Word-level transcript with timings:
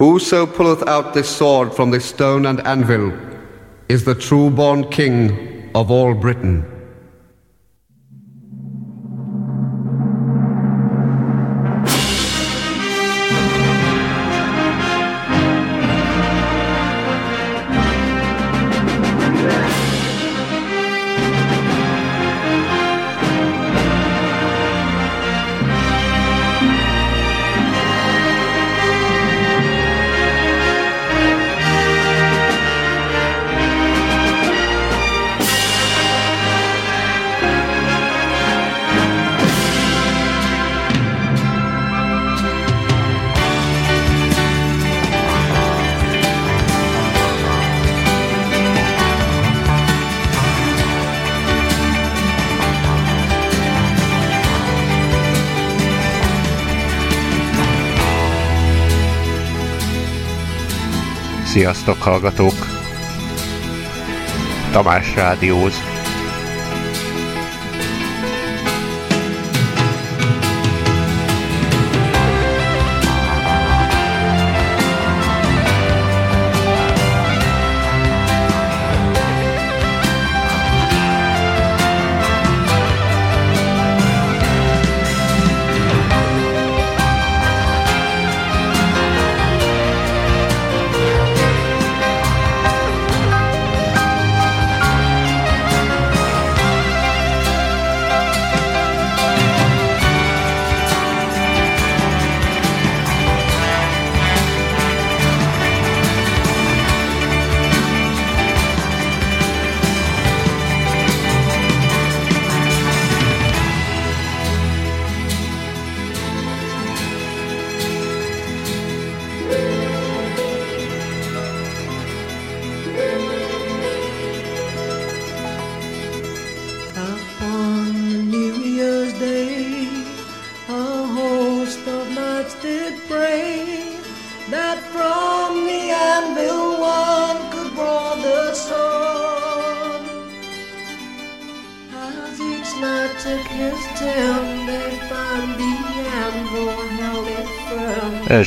Whoso 0.00 0.46
pulleth 0.46 0.88
out 0.88 1.12
this 1.12 1.28
sword 1.28 1.74
from 1.74 1.90
this 1.90 2.06
stone 2.06 2.46
and 2.46 2.66
anvil 2.66 3.12
is 3.86 4.02
the 4.06 4.14
true 4.14 4.48
born 4.48 4.88
king 4.88 5.70
of 5.74 5.90
all 5.90 6.14
Britain. 6.14 6.64
Sziasztok 61.60 62.02
hallgatók! 62.02 62.54
Tamás 64.72 65.14
Rádióz. 65.14 65.99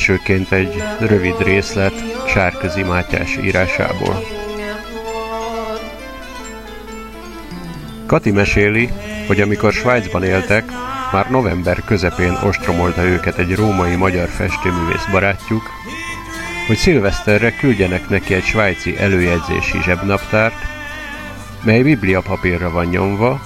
Elsőként 0.04 0.52
egy 0.52 0.82
rövid 0.98 1.42
részlet 1.42 1.92
Sárközi 2.28 2.82
Mátyás 2.82 3.36
írásából. 3.36 4.24
Kati 8.06 8.30
meséli, 8.30 8.88
hogy 9.26 9.40
amikor 9.40 9.72
Svájcban 9.72 10.24
éltek, 10.24 10.64
már 11.12 11.30
november 11.30 11.82
közepén 11.84 12.38
ostromolta 12.42 13.02
őket 13.02 13.38
egy 13.38 13.54
római 13.54 13.96
magyar 13.96 14.28
festőművész 14.28 15.06
barátjuk, 15.10 15.70
hogy 16.66 16.76
szilveszterre 16.76 17.56
küldjenek 17.56 18.08
neki 18.08 18.34
egy 18.34 18.44
svájci 18.44 18.96
előjegyzési 18.98 19.82
zsebnaptárt, 19.82 20.66
mely 21.62 21.82
bibliapapírra 21.82 22.70
van 22.70 22.86
nyomva, 22.86 23.40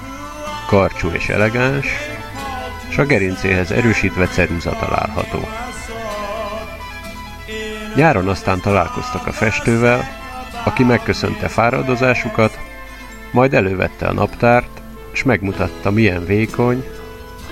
karcsú 0.66 1.08
és 1.08 1.28
elegáns, 1.28 1.86
és 2.88 2.98
a 2.98 3.04
gerincéhez 3.04 3.70
erősítve 3.70 4.26
ceruza 4.26 4.70
található. 4.70 5.67
Nyáron 7.94 8.28
aztán 8.28 8.60
találkoztak 8.60 9.26
a 9.26 9.32
festővel, 9.32 10.04
aki 10.64 10.84
megköszönte 10.84 11.48
fáradozásukat, 11.48 12.58
majd 13.30 13.54
elővette 13.54 14.06
a 14.06 14.12
naptárt, 14.12 14.80
és 15.12 15.22
megmutatta 15.22 15.90
milyen 15.90 16.26
vékony, 16.26 16.84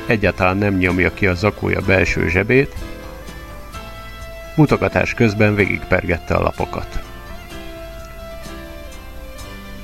egyáltalán 0.07 0.57
nem 0.57 0.77
nyomja 0.77 1.15
ki 1.15 1.27
a 1.27 1.35
zakója 1.35 1.81
belső 1.81 2.29
zsebét, 2.29 2.75
mutogatás 4.57 5.15
közben 5.15 5.55
végigpergette 5.55 6.35
a 6.35 6.43
lapokat. 6.43 7.03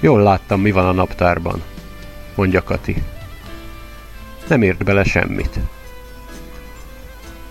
Jól 0.00 0.22
láttam, 0.22 0.60
mi 0.60 0.70
van 0.70 0.86
a 0.86 0.92
naptárban, 0.92 1.62
mondja 2.34 2.62
Kati. 2.62 3.02
Nem 4.48 4.62
ért 4.62 4.84
bele 4.84 5.04
semmit 5.04 5.58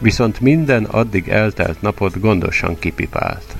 viszont 0.01 0.39
minden 0.39 0.83
addig 0.83 1.27
eltelt 1.27 1.81
napot 1.81 2.19
gondosan 2.19 2.79
kipipált. 2.79 3.55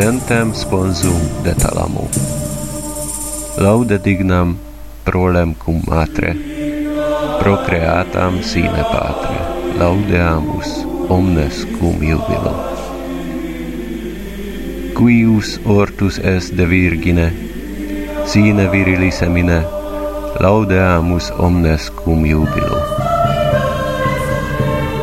ardentem 0.00 0.54
sponsum 0.54 1.20
de 1.44 1.52
talamo. 1.52 2.08
Laude 3.56 3.98
dignam 4.00 4.56
prolem 5.04 5.52
cum 5.52 5.82
matre, 5.84 6.36
procreatam 7.38 8.40
sine 8.40 8.80
patre, 8.92 9.36
laudeamus 9.76 10.88
omnes 11.08 11.66
cum 11.76 12.00
jubilo. 12.00 12.54
Quius 14.96 15.60
ortus 15.68 16.16
est 16.18 16.56
de 16.56 16.64
virgine, 16.64 17.32
sine 18.24 18.68
virili 18.72 19.10
semine, 19.10 19.62
laudeamus 20.38 21.28
omnes 21.36 21.92
cum 21.92 22.24
jubilo. 22.24 22.80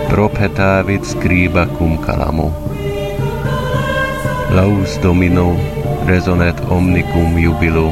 Propetavit 0.10 1.06
scriba 1.06 1.68
cum 1.78 1.98
calamo, 2.02 2.67
Laus 4.58 4.98
Domino, 5.04 5.54
resonet 6.08 6.58
omnicum 6.74 7.36
jubilo, 7.38 7.92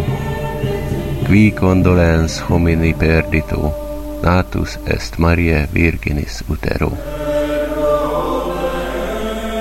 qui 1.27 1.51
condolens 1.53 2.39
homini 2.49 2.89
perdito, 2.97 3.69
natus 4.23 4.79
est 4.89 5.19
Mariae 5.21 5.67
Virginis 5.69 6.41
utero. 6.49 6.89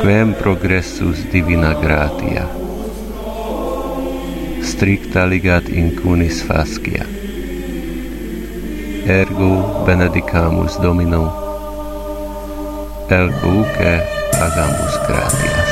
Quem 0.00 0.32
progressus 0.32 1.20
divina 1.28 1.74
gratia, 1.74 2.48
stricta 4.62 5.26
ligat 5.28 5.68
in 5.68 5.92
cunis 6.00 6.40
fascia, 6.40 7.04
ergo 9.04 9.84
benedicamus 9.84 10.80
Domino, 10.80 11.28
elcuque 13.12 13.94
agamus 14.40 14.96
gratia. 15.04 15.63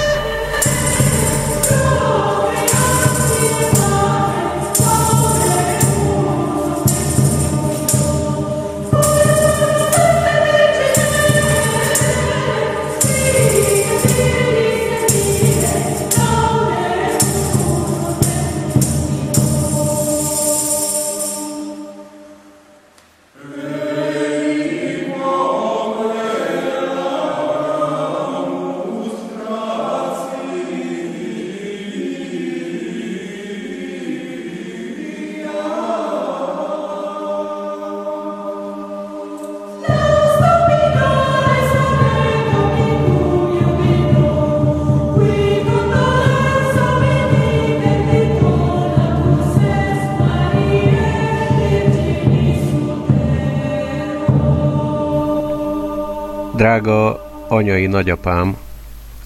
Anyai 57.62 57.86
nagyapám, 57.86 58.56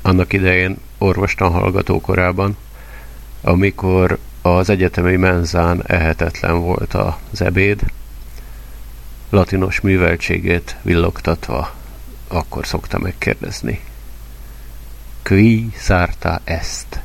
annak 0.02 0.32
idején 0.32 0.76
orvostan 0.98 1.50
hallgató 1.50 2.00
korában, 2.00 2.56
amikor 3.42 4.18
az 4.42 4.70
egyetemi 4.70 5.16
menzán 5.16 5.82
ehetetlen 5.86 6.60
volt 6.60 6.94
az 6.94 7.40
ebéd, 7.40 7.80
latinos 9.30 9.80
műveltségét 9.80 10.76
villogtatva, 10.82 11.74
akkor 12.28 12.66
szokta 12.66 12.98
megkérdezni. 12.98 13.80
Qui 15.22 15.68
szárta 15.76 16.40
ezt? 16.44 17.00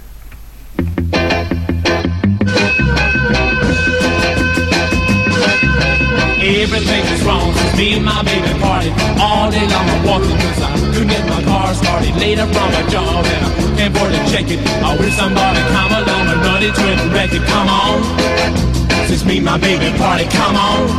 Everything 6.44 7.06
is 7.14 7.24
wrong 7.24 7.62
me 7.82 7.96
and 7.96 8.06
my 8.06 8.22
baby 8.22 8.60
party 8.60 8.90
all 9.20 9.50
day 9.50 9.66
long. 9.74 9.88
I'm 9.90 10.06
walking 10.06 10.38
cause 10.38 10.62
I 10.62 10.81
couldn't 11.02 11.18
get 11.18 11.30
my 11.30 11.44
car 11.44 11.74
started. 11.74 12.16
Later 12.18 12.46
from 12.46 12.70
a 12.74 12.90
job 12.90 13.26
and 13.26 13.46
I 13.46 13.78
can't 13.78 13.96
afford 13.96 14.14
to 14.14 14.22
check 14.32 14.52
it. 14.52 14.60
I 14.84 14.96
wish 14.98 15.16
somebody 15.16 15.60
come 15.74 15.92
along 15.92 16.28
and 16.30 16.42
run 16.46 16.62
it 16.62 16.76
to 16.76 17.14
wreck 17.14 17.34
it. 17.34 17.44
Come 17.44 17.70
on, 17.70 19.08
since 19.08 19.26
me 19.26 19.40
my 19.40 19.58
baby 19.58 19.96
party, 19.98 20.26
come 20.26 20.56
on. 20.56 20.90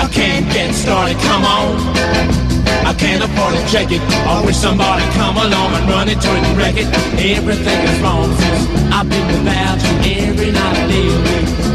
I 0.00 0.08
can't 0.10 0.46
get 0.52 0.74
started. 0.74 1.18
Come 1.18 1.44
on. 1.44 2.43
I 2.84 2.92
can't 2.94 3.22
afford 3.22 3.54
to 3.54 3.62
check 3.70 3.90
it. 3.90 4.00
I 4.26 4.44
wish 4.44 4.56
somebody 4.56 5.04
come 5.14 5.36
along 5.36 5.74
and 5.74 5.88
run 5.88 6.08
it 6.08 6.20
to 6.20 6.30
it 6.36 6.42
and 6.44 6.56
wreck 6.56 6.76
it. 6.76 6.88
Everything 7.18 7.80
is 7.88 8.00
wrong 8.00 8.28
since 8.36 8.64
I've 8.92 9.08
been 9.08 9.26
without 9.28 9.78
you 9.82 10.28
every 10.28 10.50
night 10.52 10.76
and 10.78 10.90
day. 10.90 11.10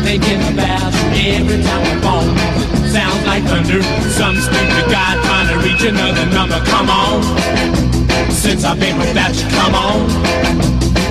Thinking 0.05 0.41
about 0.53 0.93
you 1.15 1.33
every 1.37 1.61
time 1.63 1.83
I'm 1.85 2.01
phone 2.01 2.69
sounds 2.89 3.25
like 3.27 3.43
thunder. 3.43 3.81
Some 4.09 4.35
stupid 4.35 4.85
guy 4.89 5.13
trying 5.21 5.47
to 5.53 5.57
reach 5.61 5.83
another 5.83 6.25
number. 6.33 6.59
Come 6.65 6.89
on. 6.89 7.21
Since 8.31 8.63
I've 8.63 8.79
been 8.79 8.97
without 8.97 9.35
you, 9.35 9.47
come 9.49 9.75
on. 9.75 10.09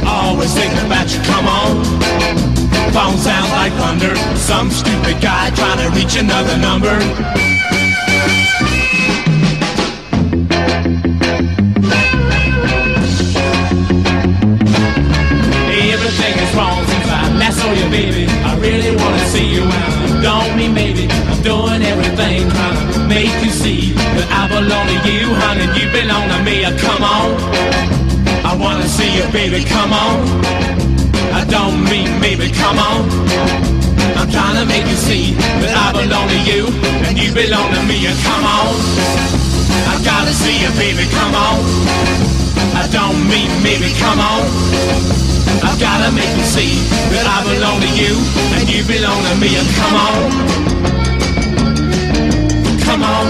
Always 0.06 0.52
thinking 0.54 0.84
about 0.86 1.08
you, 1.14 1.20
come 1.22 1.46
on. 1.46 1.84
Phone 2.92 3.18
sounds 3.18 3.50
like 3.52 3.72
thunder. 3.74 4.14
Some 4.36 4.70
stupid 4.70 5.20
guy 5.20 5.50
trying 5.50 5.78
to 5.78 5.96
reach 5.96 6.16
another 6.16 6.56
number. 6.58 7.57
Baby. 17.90 18.26
I 18.44 18.56
really 18.58 18.94
wanna 18.96 19.24
see 19.26 19.46
you 19.46 19.62
around. 19.64 20.22
Don't 20.22 20.56
mean 20.56 20.74
maybe 20.74 21.08
I'm 21.30 21.40
doing 21.42 21.82
everything 21.82 22.48
trying 22.50 22.92
to 22.92 23.00
make 23.08 23.32
you 23.44 23.50
see 23.50 23.92
that 23.92 24.28
I 24.30 24.42
belong 24.48 24.86
to 24.88 25.10
you, 25.10 25.28
honey, 25.40 25.66
you 25.78 25.86
belong 25.92 26.28
to 26.28 26.38
me. 26.44 26.64
Uh, 26.64 26.76
come 26.78 27.02
on, 27.02 27.28
I 28.44 28.52
wanna 28.56 28.88
see 28.88 29.10
you, 29.16 29.26
baby. 29.32 29.64
Come 29.64 29.92
on, 29.92 30.16
I 31.32 31.44
don't 31.48 31.84
mean 31.84 32.20
maybe. 32.20 32.50
Come 32.50 32.78
on, 32.78 33.08
I'm 34.18 34.28
trying 34.30 34.56
to 34.60 34.66
make 34.66 34.86
you 34.86 34.98
see 34.98 35.34
that 35.62 35.72
I 35.72 35.92
belong 35.92 36.28
to 36.28 36.40
you 36.50 36.68
and 37.06 37.16
you 37.18 37.32
belong 37.32 37.72
to 37.72 37.82
me. 37.86 38.06
Uh, 38.06 38.14
come 38.26 38.44
on, 38.44 38.74
I 39.92 39.94
gotta 40.04 40.32
see 40.32 40.56
you, 40.60 40.70
baby. 40.76 41.04
Come 41.14 41.34
on, 41.34 41.58
I 42.76 42.84
don't 42.90 43.18
mean 43.28 43.50
maybe. 43.62 43.92
Come 43.96 44.20
on. 44.20 45.27
I've 45.66 45.80
gotta 45.80 46.10
make 46.12 46.32
you 46.36 46.46
see 46.56 46.72
that 47.12 47.26
I 47.26 47.38
belong 47.52 47.80
to 47.80 47.90
you 48.00 48.14
and 48.56 48.68
you 48.68 48.84
belong 48.84 49.20
to 49.28 49.34
me. 49.42 49.56
And. 49.56 49.68
Come 49.78 49.94
on. 50.06 50.48
Come 52.86 53.02
on. 53.02 53.26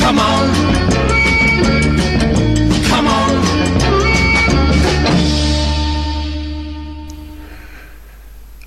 Come 0.00 0.18
on. 0.18 0.54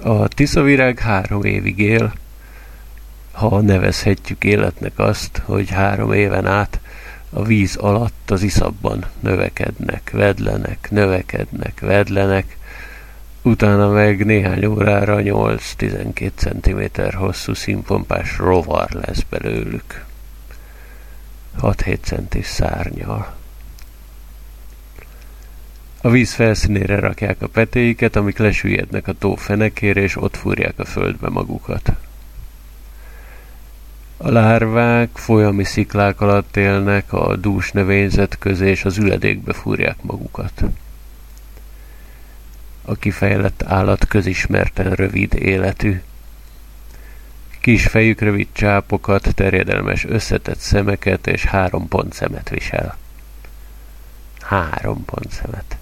A 0.04 0.28
tiszavirág 0.28 1.00
három 1.00 1.44
évig 1.44 1.80
él, 1.80 2.14
ha 3.32 3.62
nevezhetjük 3.62 4.44
életnek 4.44 5.00
azt, 5.00 5.42
hogy 5.46 5.70
három 5.70 6.14
éven 6.14 6.46
át 6.46 6.80
a 7.30 7.44
víz 7.44 7.76
alatt 7.76 8.32
az 8.32 8.42
iszabban 8.44 9.06
növekednek, 9.20 10.10
vedlenek, 10.14 10.88
növekednek, 10.92 11.80
vedlenek, 11.80 12.58
utána 13.42 13.90
meg 13.90 14.26
néhány 14.26 14.66
órára 14.66 15.18
8-12 15.20 16.32
cm 16.36 17.18
hosszú 17.18 17.54
színpompás 17.54 18.38
rovar 18.38 18.90
lesz 18.92 19.22
belőlük. 19.30 20.06
6-7 21.62 21.98
centis 22.02 22.46
szárnyal. 22.46 23.36
A 26.02 26.10
víz 26.10 26.34
felszínére 26.34 27.00
rakják 27.00 27.42
a 27.42 27.48
petéiket, 27.48 28.16
amik 28.16 28.38
lesüllyednek 28.38 29.08
a 29.08 29.14
tó 29.14 29.36
fenekére, 29.36 30.02
és 30.02 30.16
ott 30.16 30.36
fúrják 30.36 30.80
a 30.80 30.86
földbe 30.86 31.30
magukat. 31.30 31.92
A 34.18 34.30
lárvák 34.30 35.10
folyami 35.14 35.64
sziklák 35.64 36.22
alatt 36.22 36.58
élnek, 36.58 37.14
a 37.14 37.36
dús 37.36 37.72
növényzet 37.72 38.38
közé, 38.38 38.70
és 38.70 38.86
az 38.86 38.98
üledékbe 38.98 39.54
fúrják 39.54 39.98
magukat. 40.02 40.64
A 42.86 42.96
kifejlett 42.96 43.64
állat 43.64 44.08
közismerten 44.08 44.92
rövid 44.92 45.34
életű. 45.34 46.02
Kis 47.60 47.88
fejük 47.88 48.20
rövid 48.20 48.48
csápokat, 48.52 49.36
terjedelmes 49.36 50.06
összetett 50.06 50.60
szemeket 50.60 51.28
és 51.28 51.46
három 51.46 51.88
pont 51.88 52.14
szemet 52.14 52.50
visel. 52.50 52.98
Három 54.40 55.06
pont 55.06 55.32
szemet. 55.32 55.77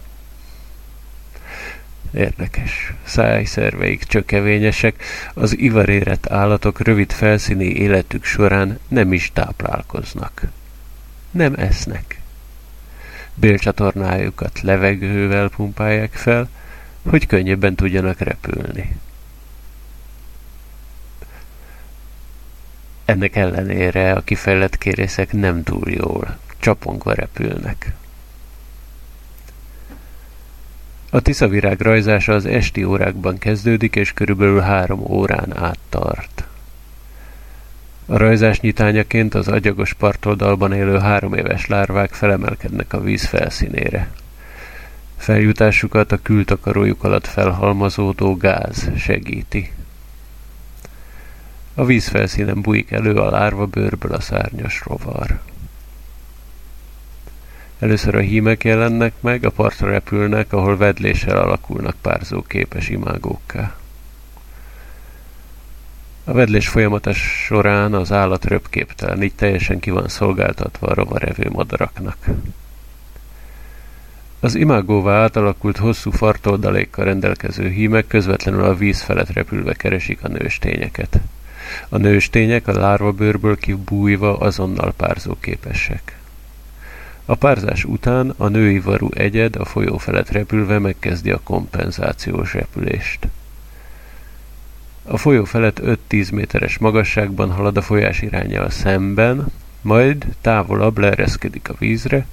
Érdekes. 2.15 2.93
Szájszerveik 3.03 4.03
csökevényesek, 4.03 5.03
az 5.33 5.57
ivarérett 5.57 6.27
állatok 6.29 6.79
rövid 6.79 7.11
felszíni 7.11 7.65
életük 7.65 8.23
során 8.23 8.79
nem 8.87 9.13
is 9.13 9.31
táplálkoznak. 9.33 10.41
Nem 11.31 11.53
esznek. 11.57 12.19
Bélcsatornájukat 13.33 14.61
levegővel 14.61 15.49
pumpálják 15.49 16.13
fel, 16.13 16.49
hogy 17.09 17.25
könnyebben 17.25 17.75
tudjanak 17.75 18.19
repülni. 18.19 18.95
Ennek 23.05 23.35
ellenére 23.35 24.11
a 24.11 24.21
kifejlett 24.21 24.77
kérészek 24.77 25.31
nem 25.31 25.63
túl 25.63 25.91
jól, 25.91 26.37
csapongva 26.59 27.13
repülnek. 27.13 27.93
A 31.15 31.21
tiszavirág 31.21 31.81
rajzása 31.81 32.33
az 32.33 32.45
esti 32.45 32.83
órákban 32.83 33.37
kezdődik, 33.37 33.95
és 33.95 34.13
körülbelül 34.13 34.59
három 34.59 34.99
órán 34.99 35.57
át 35.57 35.79
tart. 35.89 36.47
A 38.05 38.17
rajzás 38.17 38.59
nyitányaként 38.59 39.33
az 39.33 39.47
agyagos 39.47 39.93
partoldalban 39.93 40.73
élő 40.73 40.97
három 40.97 41.33
éves 41.33 41.67
lárvák 41.67 42.13
felemelkednek 42.13 42.93
a 42.93 43.01
víz 43.01 43.25
felszínére. 43.25 44.11
Feljutásukat 45.17 46.11
a 46.11 46.21
kültakarójuk 46.21 47.03
alatt 47.03 47.27
felhalmozódó 47.27 48.35
gáz 48.35 48.89
segíti. 48.97 49.71
A 51.73 51.85
víz 51.85 52.07
felszínen 52.07 52.61
bújik 52.61 52.91
elő 52.91 53.13
a 53.15 53.29
lárva 53.29 53.65
bőrből 53.65 54.13
a 54.13 54.19
szárnyas 54.19 54.83
rovar. 54.85 55.39
Először 57.79 58.15
a 58.15 58.19
hímek 58.19 58.63
jelennek 58.63 59.13
meg, 59.19 59.45
a 59.45 59.49
partra 59.49 59.89
repülnek, 59.89 60.53
ahol 60.53 60.77
vedléssel 60.77 61.37
alakulnak 61.37 61.95
párzóképes 62.01 62.89
imágókká. 62.89 63.75
A 66.23 66.33
vedlés 66.33 66.67
folyamatos 66.67 67.17
során 67.45 67.93
az 67.93 68.11
állat 68.11 68.45
röpképtelen, 68.45 69.23
így 69.23 69.35
teljesen 69.35 69.79
ki 69.79 69.89
van 69.89 70.07
szolgáltatva 70.07 70.87
a 70.87 70.93
rovarevő 70.93 71.49
madaraknak. 71.51 72.17
Az 74.39 74.55
imágóvá 74.55 75.21
átalakult 75.21 75.77
hosszú 75.77 76.11
fartoldalékkal 76.11 77.05
rendelkező 77.05 77.69
hímek 77.69 78.07
közvetlenül 78.07 78.63
a 78.63 78.75
víz 78.75 79.01
felett 79.01 79.33
repülve 79.33 79.73
keresik 79.73 80.23
a 80.23 80.27
nőstényeket. 80.27 81.19
A 81.89 81.97
nőstények 81.97 82.67
a 82.67 82.79
lárvabőrből 82.79 83.57
kibújva 83.57 84.37
azonnal 84.37 84.93
párzóképesek. 84.97 86.17
A 87.25 87.35
párzás 87.35 87.83
után 87.83 88.33
a 88.37 88.47
női 88.47 88.79
varú 88.79 89.09
egyed 89.13 89.55
a 89.55 89.65
folyó 89.65 89.97
felett 89.97 90.29
repülve 90.29 90.79
megkezdi 90.79 91.31
a 91.31 91.39
kompenzációs 91.43 92.53
repülést. 92.53 93.27
A 95.03 95.17
folyó 95.17 95.43
felett 95.43 95.79
5-10 96.09 96.33
méteres 96.33 96.77
magasságban 96.77 97.51
halad 97.51 97.77
a 97.77 97.81
folyás 97.81 98.21
irányjal 98.21 98.69
szemben, 98.69 99.45
majd 99.81 100.25
távolabb 100.41 100.97
leereszkedik 100.97 101.69
a 101.69 101.75
vízre, 101.79 102.25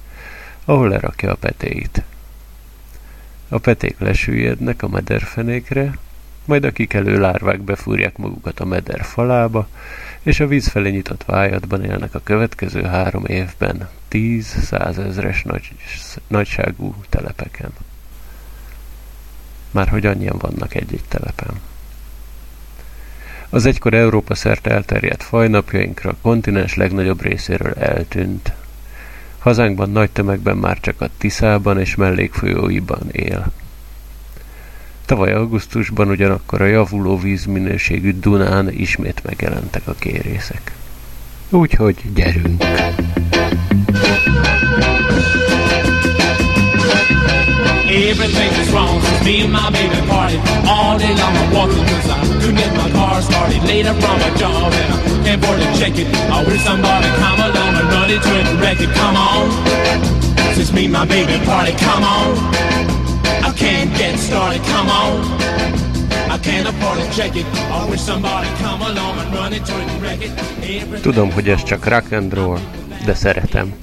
ahol 0.65 0.89
lerakja 0.89 1.31
a 1.31 1.35
petéit. 1.35 2.03
A 3.49 3.57
peték 3.57 3.95
lesüllyednek 3.99 4.83
a 4.83 4.87
mederfenékre, 4.87 5.97
majd 6.45 6.63
a 6.63 6.71
kikelő 6.71 7.19
lárvák 7.19 7.61
befúrják 7.61 8.17
magukat 8.17 8.59
a 8.59 8.65
meder 8.65 9.03
falába, 9.03 9.67
és 10.23 10.39
a 10.39 10.47
víz 10.47 10.67
felé 10.67 10.89
nyitott 10.89 11.23
vájatban 11.23 11.83
élnek 11.83 12.15
a 12.15 12.21
következő 12.23 12.83
három 12.83 13.25
évben, 13.25 13.89
tíz 14.07 14.45
százezres 14.45 15.43
nagy, 15.43 15.71
nagyságú 16.27 16.95
telepeken. 17.09 17.71
Már 19.71 19.87
hogy 19.87 20.05
annyian 20.05 20.37
vannak 20.37 20.75
egy-egy 20.75 21.03
telepen. 21.07 21.61
Az 23.49 23.65
egykor 23.65 23.93
Európa 23.93 24.35
szerte 24.35 24.69
elterjedt 24.69 25.23
faj 25.23 25.47
napjainkra 25.47 26.09
a 26.09 26.15
kontinens 26.21 26.75
legnagyobb 26.75 27.21
részéről 27.21 27.73
eltűnt. 27.73 28.53
Hazánkban 29.39 29.89
nagy 29.89 30.11
tömegben 30.11 30.57
már 30.57 30.79
csak 30.79 31.01
a 31.01 31.09
Tiszában 31.17 31.79
és 31.79 31.95
mellékfolyóiban 31.95 33.09
él. 33.11 33.51
Tavaly 35.05 35.33
augusztusban 35.33 36.09
ugyanakkor 36.09 36.61
a 36.61 36.65
javuló 36.65 37.17
vízminőségű 37.17 38.19
Dunán 38.19 38.71
ismét 38.71 39.21
megjelentek 39.23 39.87
a 39.87 39.93
kérészek. 39.99 40.71
Úgyhogy 41.49 41.95
gyerünk! 42.13 42.63
Everything 47.93 48.73
wrong 48.73 48.99
since 49.01 49.23
me 49.23 49.43
and 49.43 49.51
my 49.53 49.69
baby 49.69 50.01
party 50.07 50.37
All 50.65 50.97
day 50.97 51.13
long 51.13 51.35
I'm 51.37 51.53
walking 51.53 51.85
cause 51.85 52.09
I 52.09 52.25
couldn't 52.41 52.55
get 52.55 52.73
my 52.75 52.89
car 52.89 53.21
started 53.21 53.61
Later 53.63 53.93
from 53.93 54.17
my 54.19 54.31
job 54.35 54.73
and 54.73 54.93
I 54.93 55.23
can't 55.23 55.43
afford 55.43 55.61
to 55.61 55.79
check 55.79 55.99
it. 55.99 56.07
I 56.31 56.43
wish 56.43 56.61
somebody 56.63 57.07
come 57.21 57.39
along 57.39 57.73
and 57.79 57.87
run 57.93 58.09
it 58.09 58.21
to 58.23 58.31
it 58.39 58.81
it. 58.81 58.89
Come 58.95 59.15
on, 59.15 59.45
since 60.55 60.71
me 60.73 60.85
and 60.85 60.93
my 60.93 61.05
baby 61.05 61.37
party, 61.45 61.73
come 61.73 62.03
on 62.03 62.82
can't 63.63 63.97
get 63.97 64.19
started, 64.19 64.61
come 64.73 64.89
on. 64.89 65.41
Tudom, 71.01 71.31
hogy 71.31 71.49
ez 71.49 71.63
csak 71.63 71.87
rock 71.87 72.11
and 72.11 72.33
roll, 72.33 72.59
de 73.05 73.13
szeretem. 73.13 73.73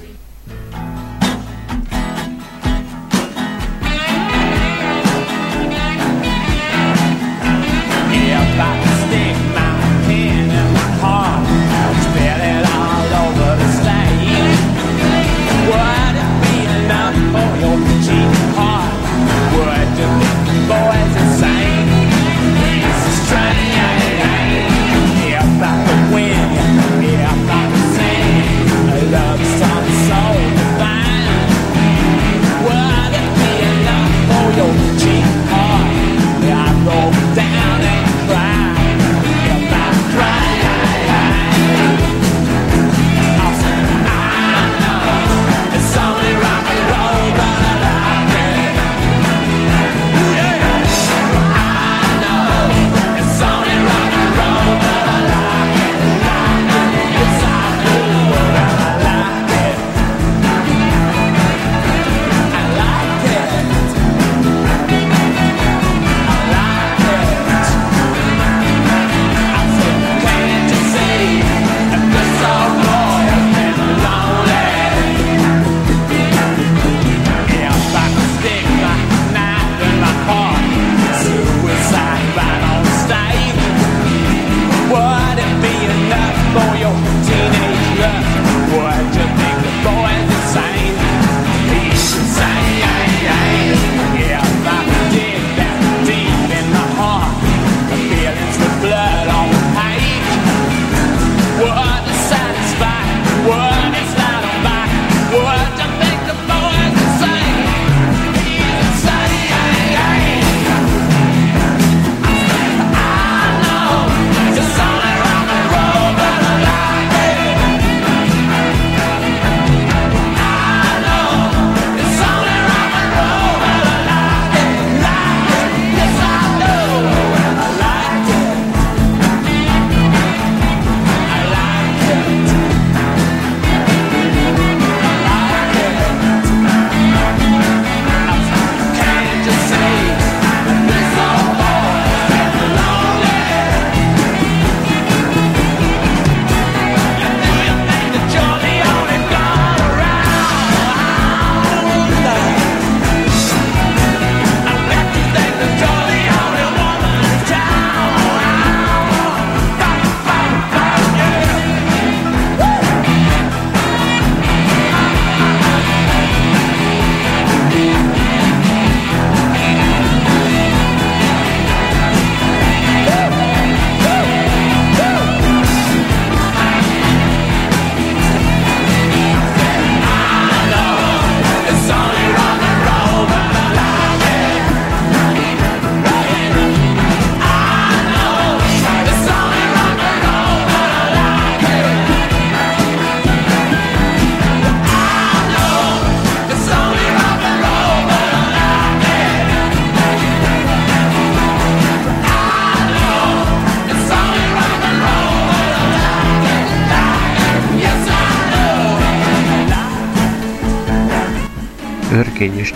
I 21.42 21.69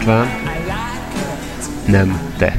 István, 0.05 0.29
nem 1.87 2.21
te. 2.37 2.59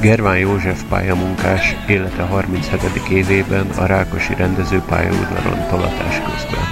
Gerván 0.00 0.38
József 0.38 0.82
pályamunkás 0.88 1.76
élete 1.88 2.22
37. 2.22 3.08
évében 3.10 3.66
a 3.76 3.86
Rákosi 3.86 4.34
rendező 4.34 4.82
pályaudvaron 4.86 5.66
tolatás 5.68 6.20
közben. 6.20 6.64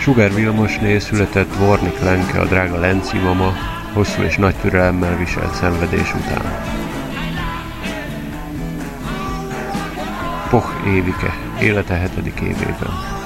Sugár 0.00 0.34
Vilmosné 0.34 0.98
született 0.98 1.54
Vornik 1.56 2.00
Lenke 2.00 2.40
a 2.40 2.44
drága 2.44 2.78
Lenci 2.78 3.18
mama, 3.18 3.52
hosszú 3.92 4.22
és 4.22 4.36
nagy 4.36 4.54
türelemmel 4.54 5.16
viselt 5.16 5.54
szenvedés 5.54 6.14
után. 6.14 6.64
Poch 10.50 10.86
Évike, 10.86 11.34
élete 11.60 11.94
hetedik 11.94 12.40
évében. 12.40 13.17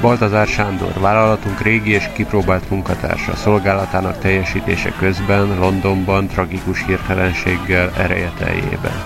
Baltazár 0.00 0.46
Sándor, 0.46 0.92
vállalatunk 1.00 1.60
régi 1.60 1.90
és 1.90 2.08
kipróbált 2.14 2.70
munkatársa, 2.70 3.36
szolgálatának 3.36 4.18
teljesítése 4.18 4.92
közben 4.98 5.58
Londonban 5.58 6.26
tragikus 6.26 6.84
hirtelenséggel 6.84 7.92
ereje 7.96 8.32
teljében. 8.38 9.02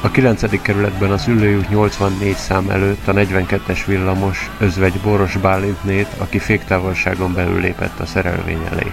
A 0.00 0.10
9. 0.10 0.62
kerületben 0.62 1.10
az 1.10 1.28
ülőjút 1.28 1.68
84 1.68 2.34
szám 2.34 2.70
előtt 2.70 3.08
a 3.08 3.12
42-es 3.12 3.82
villamos 3.86 4.50
özvegy 4.58 5.00
Boros 5.02 5.36
Bálintnét, 5.36 6.08
aki 6.18 6.38
féktávolságon 6.38 7.34
belül 7.34 7.60
lépett 7.60 8.00
a 8.00 8.06
szerelvény 8.06 8.66
elé. 8.70 8.92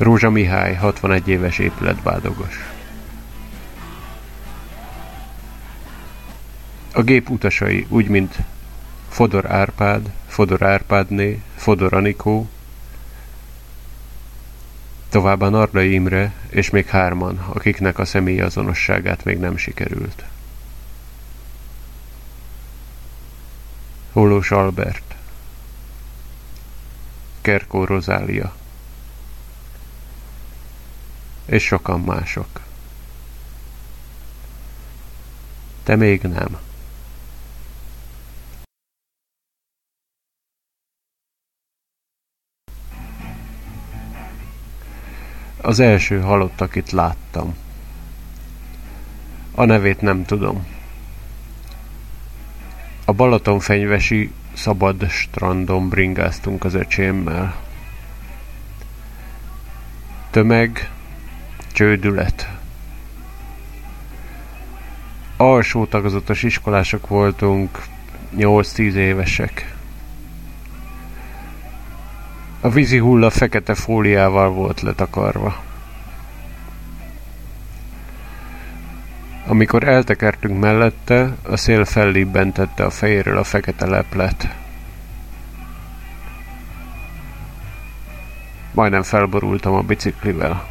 Rózsa 0.00 0.30
Mihály, 0.30 0.74
61 0.74 1.28
éves 1.28 1.58
épületbádogos. 1.58 2.58
A 6.92 7.02
gép 7.02 7.30
utasai 7.30 7.86
úgy, 7.88 8.08
mint 8.08 8.36
Fodor 9.08 9.50
Árpád, 9.50 10.10
Fodor 10.26 10.62
Árpádné, 10.62 11.42
Fodor 11.56 11.92
Anikó, 11.92 12.48
továbbá 15.08 15.48
Nardai 15.48 15.92
Imre, 15.92 16.32
és 16.48 16.70
még 16.70 16.86
hárman, 16.86 17.38
akiknek 17.38 17.98
a 17.98 18.04
személyi 18.04 18.40
azonosságát 18.40 19.24
még 19.24 19.38
nem 19.38 19.56
sikerült. 19.56 20.24
Hollós 24.12 24.50
Albert 24.50 25.14
Kerkó 27.40 27.84
Rozália 27.84 28.58
és 31.50 31.62
sokan 31.62 32.00
mások. 32.00 32.60
Te 35.82 35.96
még 35.96 36.22
nem. 36.22 36.58
Az 45.60 45.80
első 45.80 46.20
halott, 46.20 46.60
akit 46.60 46.90
láttam. 46.90 47.56
A 49.54 49.64
nevét 49.64 50.00
nem 50.00 50.24
tudom. 50.24 50.66
A 53.04 53.12
Balaton 53.12 53.60
fenyvesi 53.60 54.32
szabad 54.52 55.10
strandon 55.10 55.88
bringáztunk 55.88 56.64
az 56.64 56.74
öcsémmel. 56.74 57.56
Tömeg, 60.30 60.90
Csődület. 61.80 62.48
Alsó 65.36 65.86
tagozatos 65.86 66.42
iskolások 66.42 67.08
voltunk, 67.08 67.82
8-10 68.36 68.92
évesek. 68.94 69.74
A 72.60 72.68
vízi 72.68 72.98
hulla 72.98 73.30
fekete 73.30 73.74
fóliával 73.74 74.50
volt 74.50 74.80
letakarva. 74.80 75.62
Amikor 79.46 79.88
eltekertünk 79.88 80.60
mellette, 80.60 81.36
a 81.42 81.56
szél 81.56 81.84
fellibbentette 81.84 82.84
a 82.84 82.90
fejéről 82.90 83.38
a 83.38 83.44
fekete 83.44 83.86
leplet. 83.86 84.54
Majdnem 88.72 89.02
felborultam 89.02 89.74
a 89.74 89.82
biciklivel. 89.82 90.69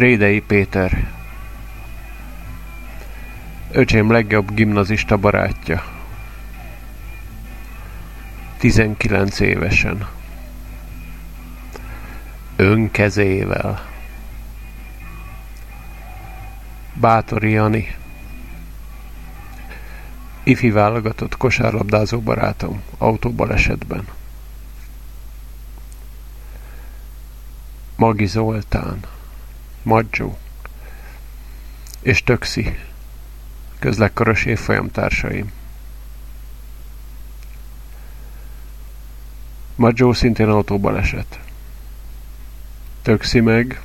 Rédei 0.00 0.40
Péter 0.40 1.08
Öcsém 3.72 4.10
legjobb 4.10 4.54
gimnazista 4.54 5.16
barátja. 5.16 5.84
19 8.58 9.40
évesen. 9.40 10.08
Önkezével. 12.56 13.88
Bátori 16.94 17.50
Jani. 17.50 17.94
Ifi 20.42 20.70
válogatott 20.70 21.36
kosárlabdázó 21.36 22.20
barátom 22.20 22.82
autóbalesetben. 22.98 24.08
Magi 27.96 28.26
Zoltán. 28.26 29.18
Maggio 29.82 30.36
és 32.00 32.22
Töxi, 32.22 32.78
közlekkoros 33.78 34.44
évfolyam 34.44 34.90
társaim. 34.90 35.52
Maggio 39.74 40.12
szintén 40.12 40.48
autóbaleset. 40.48 41.40
Töxi 43.02 43.40
meg, 43.40 43.80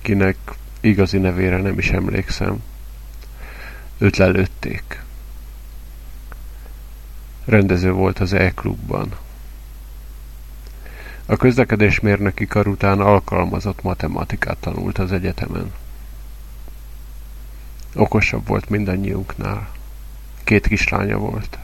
kinek 0.00 0.36
igazi 0.80 1.18
nevére 1.18 1.56
nem 1.56 1.78
is 1.78 1.90
emlékszem, 1.90 2.62
őt 3.98 4.16
lelőtték. 4.16 5.02
Rendező 7.44 7.92
volt 7.92 8.18
az 8.18 8.32
E-klubban. 8.32 9.16
A 11.26 11.36
közlekedésmérnöki 11.36 12.46
kar 12.46 12.66
után 12.66 13.00
alkalmazott 13.00 13.82
matematikát 13.82 14.56
tanult 14.56 14.98
az 14.98 15.12
egyetemen. 15.12 15.72
Okosabb 17.94 18.46
volt 18.46 18.68
mindannyiunknál. 18.68 19.70
Két 20.44 20.66
kislánya 20.66 21.18
volt. 21.18 21.58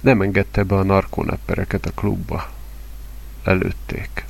Nem 0.00 0.22
engedte 0.22 0.62
be 0.62 0.74
a 0.74 0.82
narkóneppereket 0.82 1.86
a 1.86 1.90
klubba. 1.90 2.50
Előtték. 3.44 4.24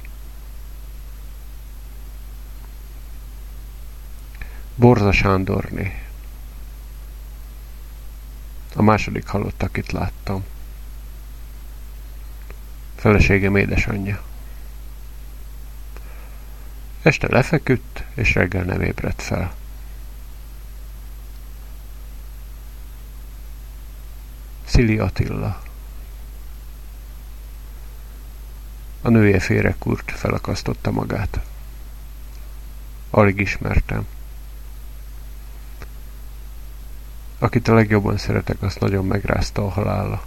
Borza 4.74 5.12
Sándorné. 5.12 6.02
A 8.74 8.82
második 8.82 9.26
halott, 9.26 9.62
akit 9.62 9.92
láttam. 9.92 10.44
Feleségem 13.06 13.56
édesanyja. 13.56 14.22
Este 17.02 17.28
lefeküdt, 17.30 18.04
és 18.14 18.34
reggel 18.34 18.64
nem 18.64 18.80
ébredt 18.80 19.22
fel. 19.22 19.54
Szili 24.64 24.98
Attila. 24.98 25.62
A 29.02 29.08
nője 29.08 29.40
félrekurt 29.40 30.10
felakasztotta 30.10 30.90
magát. 30.90 31.40
Alig 33.10 33.40
ismertem. 33.40 34.06
Akit 37.38 37.68
a 37.68 37.74
legjobban 37.74 38.16
szeretek, 38.16 38.62
azt 38.62 38.80
nagyon 38.80 39.06
megrázta 39.06 39.64
a 39.64 39.70
halála. 39.70 40.24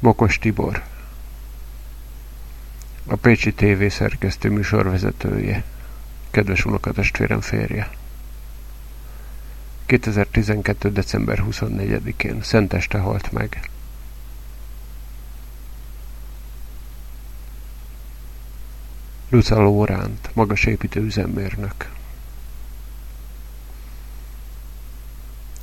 Bokos 0.00 0.38
Tibor 0.38 0.82
A 3.06 3.16
Pécsi 3.16 3.52
TV 3.52 3.86
szerkesztő 3.86 4.50
műsorvezetője 4.50 5.64
Kedves 6.30 6.64
unokatestvérem 6.64 7.40
férje 7.40 7.90
2012. 9.86 10.92
december 10.92 11.44
24-én 11.50 12.42
Szenteste 12.42 12.98
halt 12.98 13.32
meg. 13.32 13.70
Luca 19.30 19.60
Lóránt, 19.60 20.30
magasépítő 20.34 21.00
üzemmérnök. 21.00 21.90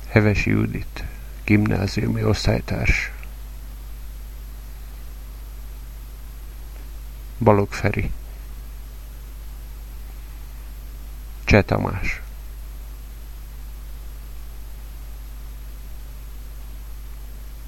Hevesi 0.08 0.50
Judit, 0.50 1.04
gimnáziumi 1.44 2.24
osztálytárs. 2.24 3.10
Balog 7.38 7.72
Feri. 7.72 8.10
Cseh 11.44 11.62
Tamás. 11.62 12.20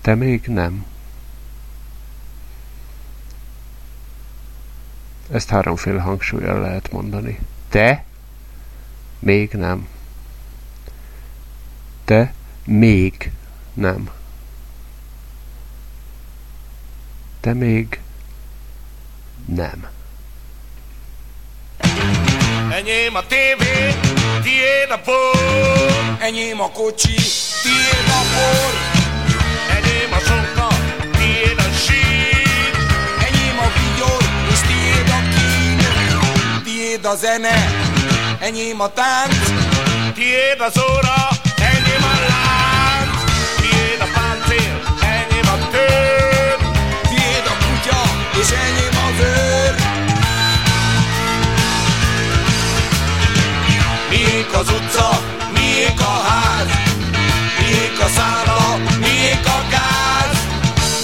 Te 0.00 0.14
még 0.14 0.46
nem. 0.46 0.86
Ezt 5.30 5.48
háromféle 5.48 6.00
hangsúlyjal 6.00 6.60
lehet 6.60 6.92
mondani. 6.92 7.38
Te 7.68 8.04
még 9.18 9.52
nem. 9.52 9.88
Te 12.04 12.34
még 12.64 13.32
nem. 13.74 14.10
Te 17.40 17.52
még 17.52 18.00
nem. 19.48 19.82
Enyém 22.70 23.16
a 23.16 23.22
tévé, 23.22 23.94
tiéd 24.42 24.90
a 24.90 24.98
por. 24.98 26.20
Enyém 26.20 26.60
a 26.60 26.68
kocsi, 26.68 27.16
tiéd 27.62 28.08
a 28.08 28.22
por. 28.34 28.72
Enyém 29.76 30.12
a 30.12 30.20
sonka, 30.20 30.68
tiéd 31.18 31.58
a 31.58 31.68
sír. 31.84 32.72
Enyém 33.26 33.58
a 33.58 33.68
vigyor, 33.76 34.22
és 34.52 34.60
tiéd 34.68 35.10
a 35.10 35.20
kín. 35.32 35.78
Tiéd 36.64 37.06
a 37.06 37.14
zene, 37.16 37.56
enyém 38.40 38.80
a 38.80 38.88
tánc. 38.88 39.42
Tiéd 40.14 40.60
az 40.60 40.76
óra, 40.76 41.37
utca, 54.98 55.20
miénk 55.52 56.00
a 56.00 56.14
ház. 56.28 56.70
Miénk 57.58 58.00
a 58.00 58.08
szála, 58.16 58.76
miénk 59.00 59.46
a 59.46 59.60
gáz. 59.70 60.36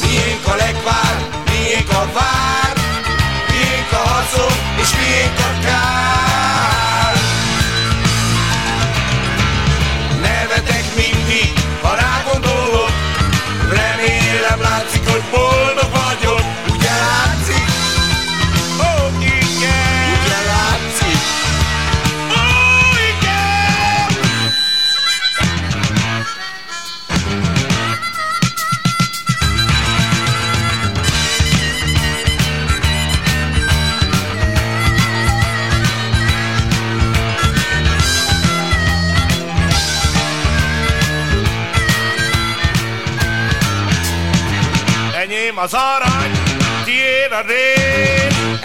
Miénk 0.02 0.46
a 0.46 0.54
lekvár, 0.54 1.16
miénk 1.50 1.90
a 1.90 2.04
vár. 2.12 2.72
Miénk 3.48 3.92
a 3.92 4.08
haszon, 4.08 4.52
és 4.82 4.90
miénk 4.96 5.38
a 5.38 5.43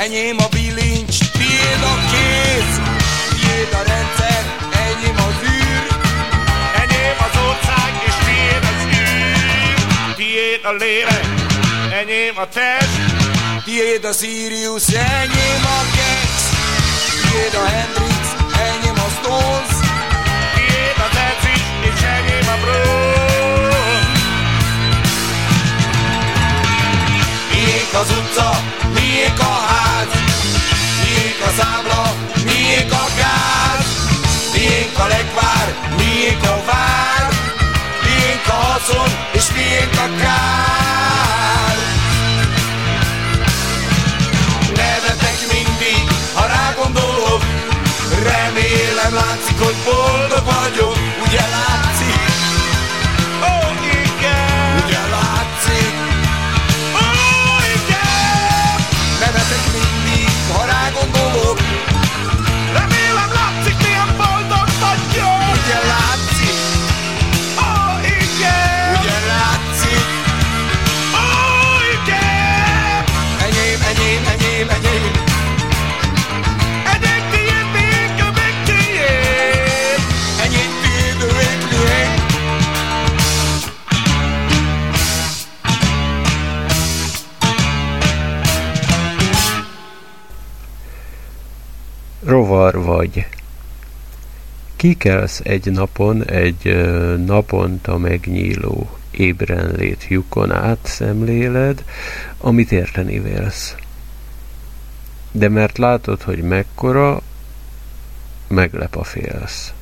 Enyém 0.09 0.37
a 0.39 0.47
bilincs, 0.47 1.17
tiéd 1.37 1.83
a 1.83 1.95
kéz. 2.11 2.81
Tiéd 3.29 3.73
a 3.73 3.81
rendszer, 3.89 4.43
enyém 4.71 5.17
az 5.27 5.37
űr. 5.43 5.83
enyém 6.81 7.17
az 7.27 7.35
ország, 7.47 7.91
és 8.07 8.15
tiéd 8.25 8.63
az 8.71 8.81
űr. 8.85 10.15
Tiéd 10.15 10.65
a 10.65 10.71
lélek, 10.71 11.25
enyém 12.01 12.37
a 12.37 12.47
test, 12.47 12.95
Tiéd 13.65 14.05
a 14.05 14.11
Sirius, 14.11 14.87
enyém 14.87 15.63
a 15.77 15.79
Gex. 15.95 16.31
Tiéd 17.21 17.53
a 17.53 17.65
Hendrix, 17.73 18.23
enyém 18.67 18.99
a 19.05 19.09
Stones. 19.17 19.73
tiéd 20.55 20.99
az 21.05 21.17
Ezis, 21.29 21.63
és 21.89 22.01
enyém 22.01 22.47
a 22.47 22.57
Bronx. 22.63 22.98
Miénk 27.91 28.07
az 28.07 28.17
utca, 28.17 28.49
miénk 28.93 29.39
a 29.39 29.55
ház, 29.69 30.07
miénk 31.01 31.41
a 31.45 31.49
számla, 31.57 32.15
miénk 32.45 32.91
a 32.91 33.05
gáz, 33.17 33.85
miénk 34.53 34.97
a 34.97 35.07
lekvár, 35.07 35.67
miénk 35.97 36.43
a 36.43 36.63
vár, 36.65 37.27
miénk 38.03 38.47
a 38.47 38.51
haszon, 38.51 39.09
és 39.31 39.45
miénk 39.55 39.93
a 39.93 40.07
kár. 40.21 41.77
Nevetek 44.75 45.39
mindig, 45.51 46.03
ha 46.33 46.45
rágondolok, 46.45 47.43
remélem 48.23 49.13
látszik, 49.13 49.59
hogy 49.59 49.75
boldog 49.85 50.45
vagyok, 50.45 50.97
ugye 51.25 51.41
látszik? 51.41 51.88
Rovar 92.49 92.83
vagy. 92.83 93.27
Kikelsz 94.75 95.39
egy 95.43 95.71
napon 95.71 96.25
egy 96.25 96.63
naponta 97.25 97.97
megnyíló 97.97 98.97
ébrenlét 99.11 100.05
lyukon 100.07 100.51
át 100.51 100.79
szemléled, 100.83 101.83
amit 102.37 102.71
érteni 102.71 103.19
vélsz. 103.19 103.75
De 105.31 105.49
mert 105.49 105.77
látod, 105.77 106.21
hogy 106.21 106.41
mekkora, 106.41 107.21
meglep 108.47 108.95
a 108.95 109.03
félsz. 109.03 109.73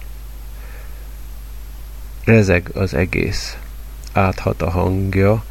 Rezeg 2.23 2.69
az 2.73 2.93
egész, 2.93 3.57
áthat 4.13 4.61
a 4.61 4.69
hangja, 4.69 5.43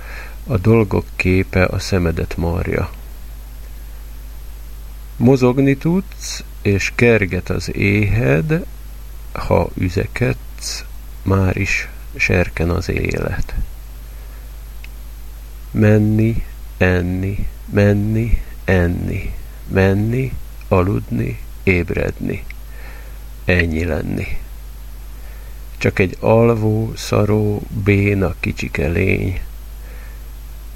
a 0.47 0.57
dolgok 0.57 1.05
képe 1.17 1.65
a 1.65 1.79
szemedet 1.79 2.37
marja. 2.37 2.91
Mozogni 5.17 5.77
tudsz, 5.77 6.45
és 6.63 6.93
kerget 6.95 7.51
az 7.51 7.75
éhed, 7.75 8.65
ha 9.33 9.71
üzekedsz, 9.75 10.85
már 11.23 11.57
is 11.57 11.89
serken 12.15 12.71
az 12.71 12.89
élet. 12.89 13.55
Menni, 15.71 16.45
enni, 16.79 17.47
menni, 17.71 18.43
enni, 18.65 19.35
menni, 19.69 20.33
aludni, 20.69 21.39
ébredni. 21.63 22.45
Ennyi 23.45 23.85
lenni. 23.85 24.27
Csak 25.79 25.99
egy 25.99 26.17
alvó, 26.21 26.93
szaró, 26.97 27.63
béna 27.85 28.35
kicsike 28.41 28.87
lény. 28.87 29.41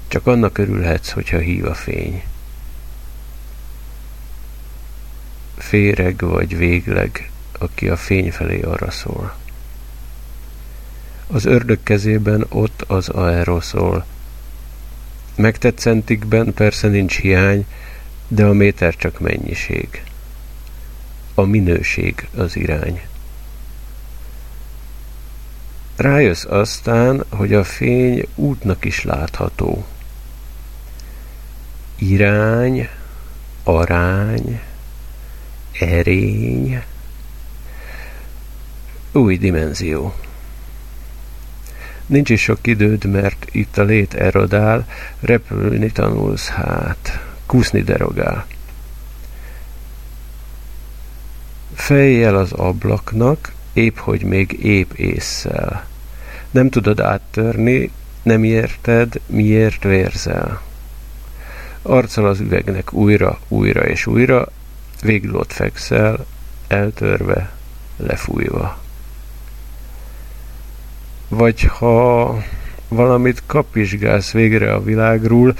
Csak 0.07 0.27
annak 0.27 0.57
örülhetsz, 0.57 1.09
hogyha 1.09 1.37
hív 1.37 1.65
a 1.65 1.73
fény. 1.73 2.23
Féreg 5.61 6.19
vagy 6.19 6.57
végleg, 6.57 7.31
aki 7.59 7.89
a 7.89 7.97
fény 7.97 8.31
felé 8.31 8.61
arra 8.61 8.91
szól. 8.91 9.35
Az 11.27 11.45
ördög 11.45 11.83
kezében 11.83 12.45
ott 12.49 12.83
az 12.87 13.09
aeroszol. 13.09 14.05
Megtett 15.35 15.77
centikben 15.77 16.53
persze 16.53 16.87
nincs 16.87 17.19
hiány, 17.19 17.65
de 18.27 18.45
a 18.45 18.53
méter 18.53 18.95
csak 18.95 19.19
mennyiség. 19.19 20.03
a 21.33 21.41
minőség 21.41 22.27
az 22.35 22.55
irány. 22.55 23.01
Rájössz 25.95 26.45
aztán, 26.45 27.23
hogy 27.29 27.53
a 27.53 27.63
fény 27.63 28.27
útnak 28.35 28.85
is 28.85 29.03
látható. 29.03 29.85
Irány, 31.95 32.87
arány, 33.63 34.61
erény, 35.81 36.83
új 39.11 39.37
dimenzió. 39.37 40.13
Nincs 42.05 42.29
is 42.29 42.41
sok 42.41 42.67
időd, 42.67 43.05
mert 43.05 43.47
itt 43.51 43.77
a 43.77 43.83
lét 43.83 44.13
erodál, 44.13 44.87
repülni 45.19 45.91
tanulsz 45.91 46.47
hát, 46.47 47.25
kúszni 47.45 47.81
derogál. 47.81 48.45
Fejjel 51.73 52.35
az 52.35 52.51
ablaknak, 52.51 53.53
épp 53.73 53.97
hogy 53.97 54.23
még 54.23 54.51
épp 54.63 54.93
észszel. 54.93 55.85
Nem 56.51 56.69
tudod 56.69 56.99
áttörni, 56.99 57.91
nem 58.23 58.43
érted, 58.43 59.19
miért 59.25 59.83
vérzel. 59.83 60.61
Arccal 61.81 62.27
az 62.27 62.39
üvegnek 62.39 62.93
újra, 62.93 63.39
újra 63.47 63.87
és 63.87 64.05
újra, 64.05 64.47
végül 65.01 65.35
ott 65.35 65.51
fekszel, 65.51 66.25
eltörve, 66.67 67.51
lefújva. 67.97 68.79
Vagy 71.27 71.61
ha 71.61 72.43
valamit 72.87 73.43
kapizsgálsz 73.45 74.31
végre 74.31 74.73
a 74.73 74.83
világról, 74.83 75.55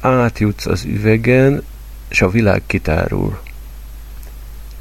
átjutsz 0.00 0.66
az 0.66 0.84
üvegen, 0.84 1.62
és 2.08 2.22
a 2.22 2.30
világ 2.30 2.62
kitárul. 2.66 3.38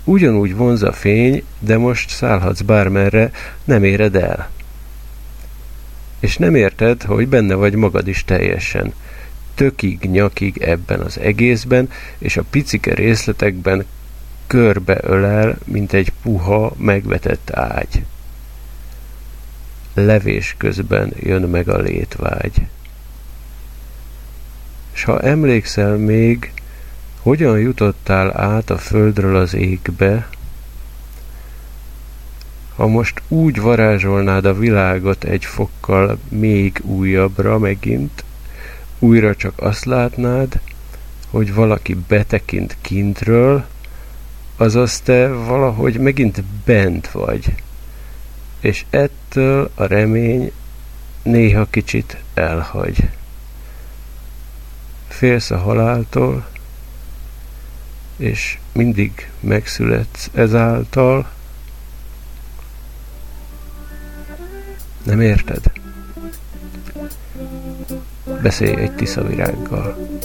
Ugyanúgy 0.03 0.55
vonz 0.55 0.83
a 0.83 0.93
fény, 0.93 1.43
de 1.59 1.77
most 1.77 2.09
szállhatsz 2.09 2.61
bármerre, 2.61 3.31
nem 3.63 3.83
éred 3.83 4.15
el. 4.15 4.49
És 6.19 6.37
nem 6.37 6.55
érted, 6.55 7.03
hogy 7.03 7.27
benne 7.27 7.53
vagy 7.53 7.75
magad 7.75 8.07
is 8.07 8.23
teljesen. 8.23 8.93
Tökig, 9.55 9.99
nyakig 9.99 10.57
ebben 10.61 10.99
az 10.99 11.19
egészben, 11.19 11.89
és 12.17 12.37
a 12.37 12.43
picike 12.49 12.93
részletekben 12.93 13.85
körbe 14.49 14.99
ölel, 15.01 15.57
mint 15.65 15.93
egy 15.93 16.11
puha, 16.21 16.73
megvetett 16.77 17.51
ágy. 17.51 18.05
Levés 19.93 20.55
közben 20.57 21.13
jön 21.19 21.41
meg 21.41 21.67
a 21.69 21.77
létvágy. 21.77 22.67
S 24.91 25.03
ha 25.03 25.21
emlékszel 25.21 25.97
még, 25.97 26.51
hogyan 27.21 27.59
jutottál 27.59 28.41
át 28.41 28.69
a 28.69 28.77
földről 28.77 29.35
az 29.35 29.53
égbe, 29.53 30.29
ha 32.75 32.87
most 32.87 33.21
úgy 33.27 33.61
varázsolnád 33.61 34.45
a 34.45 34.57
világot 34.57 35.23
egy 35.23 35.45
fokkal 35.45 36.17
még 36.29 36.81
újabbra 36.83 37.57
megint, 37.57 38.23
újra 38.99 39.35
csak 39.35 39.53
azt 39.55 39.85
látnád, 39.85 40.59
hogy 41.29 41.53
valaki 41.53 41.97
betekint 42.07 42.77
kintről, 42.81 43.65
azaz 44.59 44.99
te 44.99 45.27
valahogy 45.27 45.97
megint 45.97 46.43
bent 46.43 47.11
vagy, 47.11 47.55
és 48.59 48.85
ettől 48.89 49.71
a 49.75 49.83
remény 49.83 50.51
néha 51.23 51.65
kicsit 51.69 52.17
elhagy. 52.33 53.09
Félsz 55.07 55.51
a 55.51 55.57
haláltól, 55.57 56.47
és 58.17 58.57
mindig 58.71 59.29
megszületsz 59.39 60.29
ezáltal. 60.33 61.29
Nem 65.03 65.21
érted? 65.21 65.71
Beszélj 68.41 68.81
egy 68.81 68.95
tiszavirággal. 68.95 70.18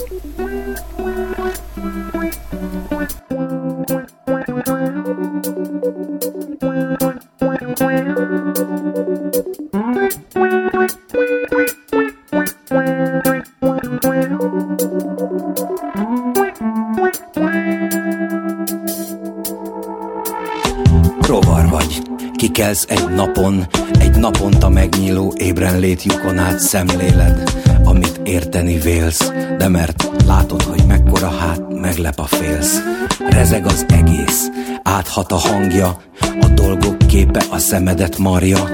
Kikelsz 22.75 23.01
egy 23.01 23.15
napon, 23.15 23.67
egy 23.99 24.15
naponta 24.15 24.69
megnyíló 24.69 25.33
ébrenlét 25.37 26.03
lyukon 26.03 26.37
át 26.37 26.59
szemléled, 26.59 27.43
amit 27.83 28.19
érteni 28.23 28.79
vélsz, 28.79 29.31
de 29.57 29.67
mert 29.67 30.11
látod, 30.25 30.61
hogy 30.61 30.85
mekkora 30.87 31.29
hát, 31.29 31.61
meglep 31.81 32.19
a 32.19 32.23
félsz. 32.23 32.79
Rezeg 33.29 33.65
az 33.65 33.85
egész, 33.87 34.47
áthat 34.83 35.31
a 35.31 35.35
hangja, 35.35 35.97
a 36.41 36.47
dolgok 36.47 36.97
képe 36.97 37.43
a 37.49 37.57
szemedet 37.57 38.17
marja. 38.17 38.69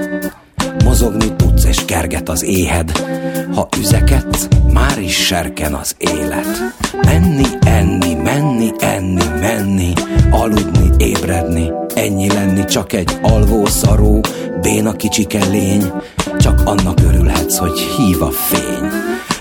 Mozogni 0.84 1.36
tudsz 1.36 1.64
és 1.64 1.84
kerget 1.84 2.28
az 2.28 2.42
éhed, 2.42 2.92
ha 3.54 3.68
üzekedsz, 3.78 4.48
már 4.72 4.98
is 4.98 5.16
serken 5.16 5.74
az 5.74 5.94
élet. 5.98 6.74
Menni, 7.04 7.44
enni, 7.60 8.14
menni, 8.14 8.70
enni, 8.78 9.24
menni, 9.40 9.92
aludni, 10.30 11.04
ébredni, 11.04 11.72
ennyi 11.94 12.28
lenni 12.28 12.64
csak 12.64 12.92
egy 12.92 13.18
alvó 13.22 13.66
szaró, 13.66 14.20
béna 14.60 14.92
kicsike 14.92 15.44
lény, 15.44 15.92
csak 16.38 16.60
annak 16.64 16.98
örülhetsz, 17.06 17.56
hogy 17.56 17.78
hív 17.78 18.22
a 18.22 18.30
fény. 18.30 18.90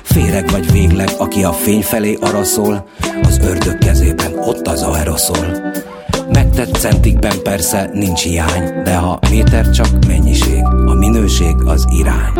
Féreg 0.04 0.52
vagy 0.52 0.72
végleg, 0.72 1.10
aki 1.18 1.44
a 1.44 1.52
fény 1.52 1.82
felé 1.82 2.18
araszol, 2.22 2.88
az 3.22 3.40
ördög 3.44 3.78
kezében 3.78 4.34
ott 4.40 4.68
az 4.68 4.82
aeroszol. 4.82 5.62
Megtett 6.32 6.76
centikben 6.76 7.42
persze 7.44 7.90
nincs 7.94 8.22
hiány, 8.22 8.84
de 8.84 8.96
ha 8.96 9.20
méter 9.30 9.70
csak 9.70 10.06
mennyiség, 10.08 10.64
a 10.86 10.94
minőség 10.94 11.56
az 11.66 11.86
irány. 11.90 12.34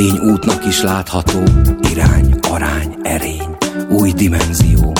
Fény 0.00 0.18
útnak 0.18 0.66
is 0.66 0.82
látható 0.82 1.42
irány, 1.90 2.34
arány, 2.50 2.96
erény, 3.02 3.56
új 3.88 4.12
dimenzió. 4.12 4.92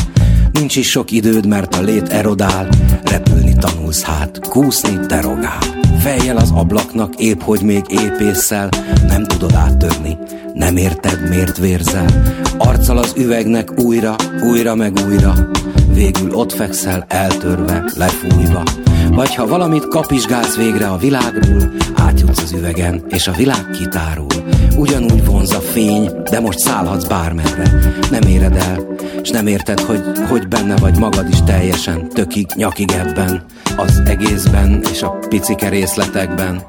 Nincs 0.53 0.77
is 0.77 0.91
sok 0.91 1.11
időd, 1.11 1.47
mert 1.47 1.75
a 1.75 1.81
lét 1.81 2.09
erodál, 2.09 2.69
repülni 3.05 3.55
tanulsz 3.55 4.03
hát, 4.03 4.39
kúszni 4.49 5.07
derogál. 5.07 5.59
Fejjel 6.01 6.37
az 6.37 6.51
ablaknak, 6.51 7.15
épp 7.17 7.41
hogy 7.41 7.63
még 7.63 7.85
épészel, 7.89 8.69
nem 9.07 9.25
tudod 9.25 9.55
áttörni, 9.55 10.19
nem 10.55 10.77
érted, 10.77 11.29
miért 11.29 11.59
vérzel. 11.59 12.23
Arccal 12.59 12.99
az 12.99 13.13
üvegnek 13.17 13.79
újra, 13.79 14.17
újra 14.43 14.75
meg 14.75 15.01
újra, 15.09 15.35
végül 15.93 16.35
ott 16.35 16.53
fekszel, 16.53 17.05
eltörve, 17.09 17.85
lefújva. 17.97 18.63
Vagy 19.21 19.35
ha 19.35 19.47
valamit 19.47 19.89
kapizsgálsz 19.89 20.57
végre 20.57 20.89
a 20.89 20.97
világról, 20.97 21.73
átjutsz 21.95 22.43
az 22.43 22.53
üvegen, 22.53 23.05
és 23.09 23.29
a 23.29 23.33
világ 23.33 23.71
kitárul. 23.71 24.27
Ugyanúgy 24.77 25.27
vonz 25.27 25.53
a 25.53 25.61
fény, 25.61 26.11
de 26.31 26.41
most 26.41 26.59
szállhatsz 26.59 27.05
bármerre. 27.05 27.73
Nem 28.11 28.23
éred 28.23 28.57
el, 28.57 28.87
és 29.23 29.31
nem 29.31 29.47
érted, 29.47 29.81
hogy, 29.81 30.03
hogy 30.29 30.49
benne 30.49 30.77
vagy 30.77 30.99
magad 30.99 31.29
is 31.29 31.43
teljesen, 31.43 32.09
tökig, 32.09 32.47
nyakig 32.55 32.91
ebben, 32.91 33.45
az 33.77 34.03
egészben 34.05 34.83
és 34.91 35.03
a 35.03 35.19
picike 35.29 35.69
részletekben. 35.69 36.63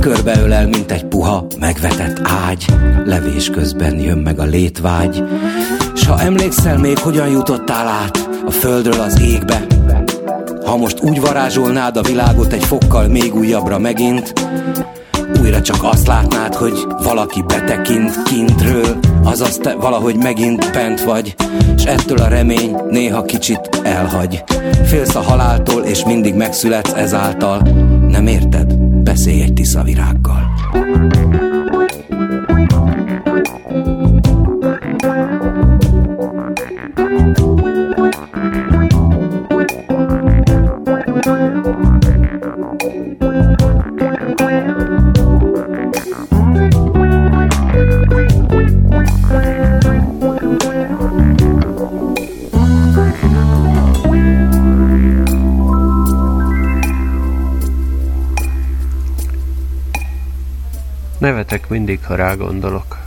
Körbeölel, 0.00 0.68
mint 0.68 0.90
egy 0.90 1.04
puha, 1.04 1.46
megvetett 1.58 2.20
ágy, 2.48 2.66
levés 3.04 3.50
közben 3.50 4.00
jön 4.00 4.18
meg 4.18 4.38
a 4.38 4.44
létvágy. 4.44 5.24
S 5.94 6.06
ha 6.06 6.20
emlékszel 6.20 6.78
még, 6.78 6.98
hogyan 6.98 7.28
jutottál 7.28 7.86
át 7.86 8.28
a 8.46 8.50
földről 8.50 9.00
az 9.00 9.20
égbe, 9.20 9.66
ha 10.68 10.76
most 10.76 11.00
úgy 11.00 11.20
varázsolnád 11.20 11.96
a 11.96 12.02
világot 12.02 12.52
egy 12.52 12.64
fokkal 12.64 13.06
még 13.06 13.34
újabbra 13.34 13.78
megint, 13.78 14.32
újra 15.40 15.62
csak 15.62 15.76
azt 15.82 16.06
látnád, 16.06 16.54
hogy 16.54 16.86
valaki 17.02 17.42
betekint 17.46 18.22
kintről, 18.22 18.98
azaz 19.24 19.56
te 19.56 19.74
valahogy 19.74 20.16
megint 20.16 20.72
bent 20.72 21.04
vagy, 21.04 21.34
és 21.76 21.84
ettől 21.84 22.18
a 22.18 22.28
remény 22.28 22.76
néha 22.90 23.22
kicsit 23.22 23.80
elhagy. 23.82 24.44
Félsz 24.84 25.14
a 25.14 25.20
haláltól, 25.20 25.82
és 25.82 26.04
mindig 26.04 26.34
megszületsz 26.34 26.92
ezáltal, 26.92 27.58
Nem 28.08 28.26
érted? 28.26 28.74
Beszélj 29.02 29.42
egy 29.42 29.52
tiszavirággal. 29.52 30.52
Nevetek 30.72 31.47
mindig, 61.78 62.04
ha 62.04 62.14
rágondolok. 62.14 62.98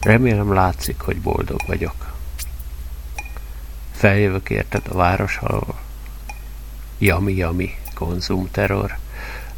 Remélem 0.00 0.52
látszik, 0.52 1.00
hogy 1.00 1.20
boldog 1.20 1.60
vagyok. 1.66 2.12
Feljövök 3.92 4.50
érted 4.50 4.82
a 4.88 4.94
város 4.94 5.36
alól. 5.36 5.78
Jami-jami, 6.98 7.74
konzumterror. 7.94 8.98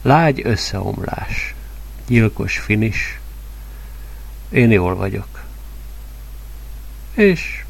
Lágy 0.03 0.40
összeomlás. 0.44 1.55
Gyilkos 2.07 2.59
finis. 2.59 3.20
Én 4.51 4.70
jól 4.70 4.94
vagyok. 4.96 5.44
És 7.14 7.64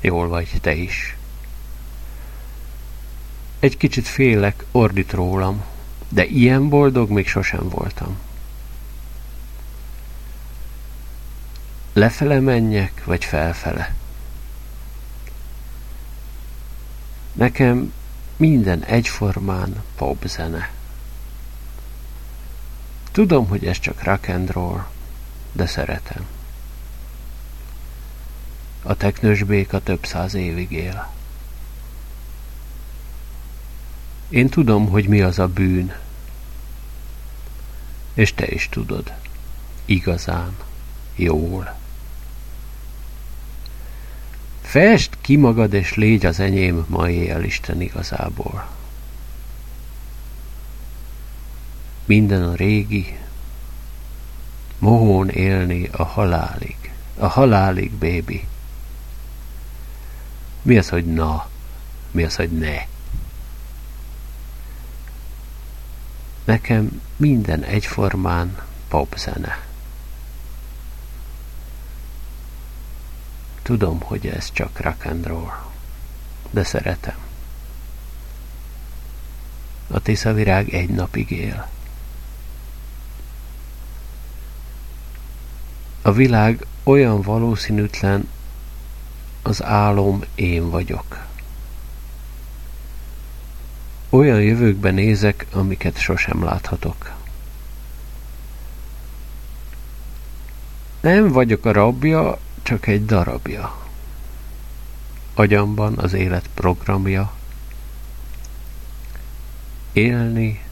jól 0.00 0.28
vagy 0.28 0.50
te 0.60 0.74
is. 0.74 1.16
Egy 3.60 3.76
kicsit 3.76 4.06
félek, 4.06 4.64
ordít 4.70 5.12
rólam, 5.12 5.64
de 6.08 6.24
ilyen 6.24 6.68
boldog 6.68 7.10
még 7.10 7.28
sosem 7.28 7.68
voltam. 7.68 8.26
Lefele 11.98 12.40
menjek, 12.40 13.04
vagy 13.04 13.24
felfele? 13.24 13.94
Nekem 17.32 17.92
minden 18.36 18.84
egyformán 18.84 19.82
popzene. 19.96 20.70
Tudom, 23.10 23.48
hogy 23.48 23.66
ez 23.66 23.78
csak 23.78 24.02
rock 24.02 24.28
and 24.28 24.50
roll, 24.50 24.84
de 25.52 25.66
szeretem. 25.66 26.26
A 28.82 28.94
teknős 28.94 29.42
béka 29.42 29.82
több 29.82 30.06
száz 30.06 30.34
évig 30.34 30.72
él. 30.72 31.12
Én 34.28 34.48
tudom, 34.48 34.88
hogy 34.88 35.08
mi 35.08 35.20
az 35.20 35.38
a 35.38 35.48
bűn. 35.48 35.94
És 38.14 38.34
te 38.34 38.46
is 38.46 38.68
tudod. 38.68 39.12
Igazán. 39.84 40.56
Jól. 41.14 41.86
Fest 44.68 45.16
ki 45.20 45.36
magad, 45.36 45.72
és 45.72 45.94
légy 45.94 46.26
az 46.26 46.40
enyém 46.40 46.84
ma 46.88 47.10
éjjel 47.10 47.44
Isten 47.44 47.80
igazából. 47.80 48.68
Minden 52.04 52.42
a 52.42 52.54
régi, 52.54 53.18
mohón 54.78 55.28
élni 55.28 55.88
a 55.92 56.04
halálig, 56.04 56.92
a 57.16 57.26
halálig, 57.26 57.90
bébi. 57.90 58.46
Mi 60.62 60.78
az, 60.78 60.88
hogy 60.88 61.06
na? 61.06 61.48
Mi 62.10 62.24
az, 62.24 62.36
hogy 62.36 62.50
ne? 62.50 62.86
Nekem 66.44 67.02
minden 67.16 67.62
egyformán 67.62 68.58
popzene. 68.88 69.67
Tudom, 73.68 74.00
hogy 74.00 74.26
ez 74.26 74.52
csak 74.52 74.80
rock 74.80 75.04
and 75.04 75.26
roll, 75.26 75.52
de 76.50 76.64
szeretem. 76.64 77.16
A 79.90 80.00
tiszavirág 80.00 80.74
egy 80.74 80.88
napig 80.88 81.30
él. 81.30 81.68
A 86.02 86.12
világ 86.12 86.66
olyan 86.82 87.22
valószínűtlen, 87.22 88.28
az 89.42 89.62
álom 89.62 90.22
én 90.34 90.70
vagyok. 90.70 91.26
Olyan 94.10 94.42
jövőkben 94.42 94.94
nézek, 94.94 95.46
amiket 95.52 95.98
sosem 95.98 96.44
láthatok. 96.44 97.12
Nem 101.00 101.28
vagyok 101.28 101.64
a 101.64 101.72
rabja, 101.72 102.38
csak 102.68 102.86
egy 102.86 103.04
darabja. 103.04 103.76
Agyamban 105.34 105.98
az 105.98 106.12
élet 106.12 106.48
programja. 106.54 107.32
Élni 109.92 110.64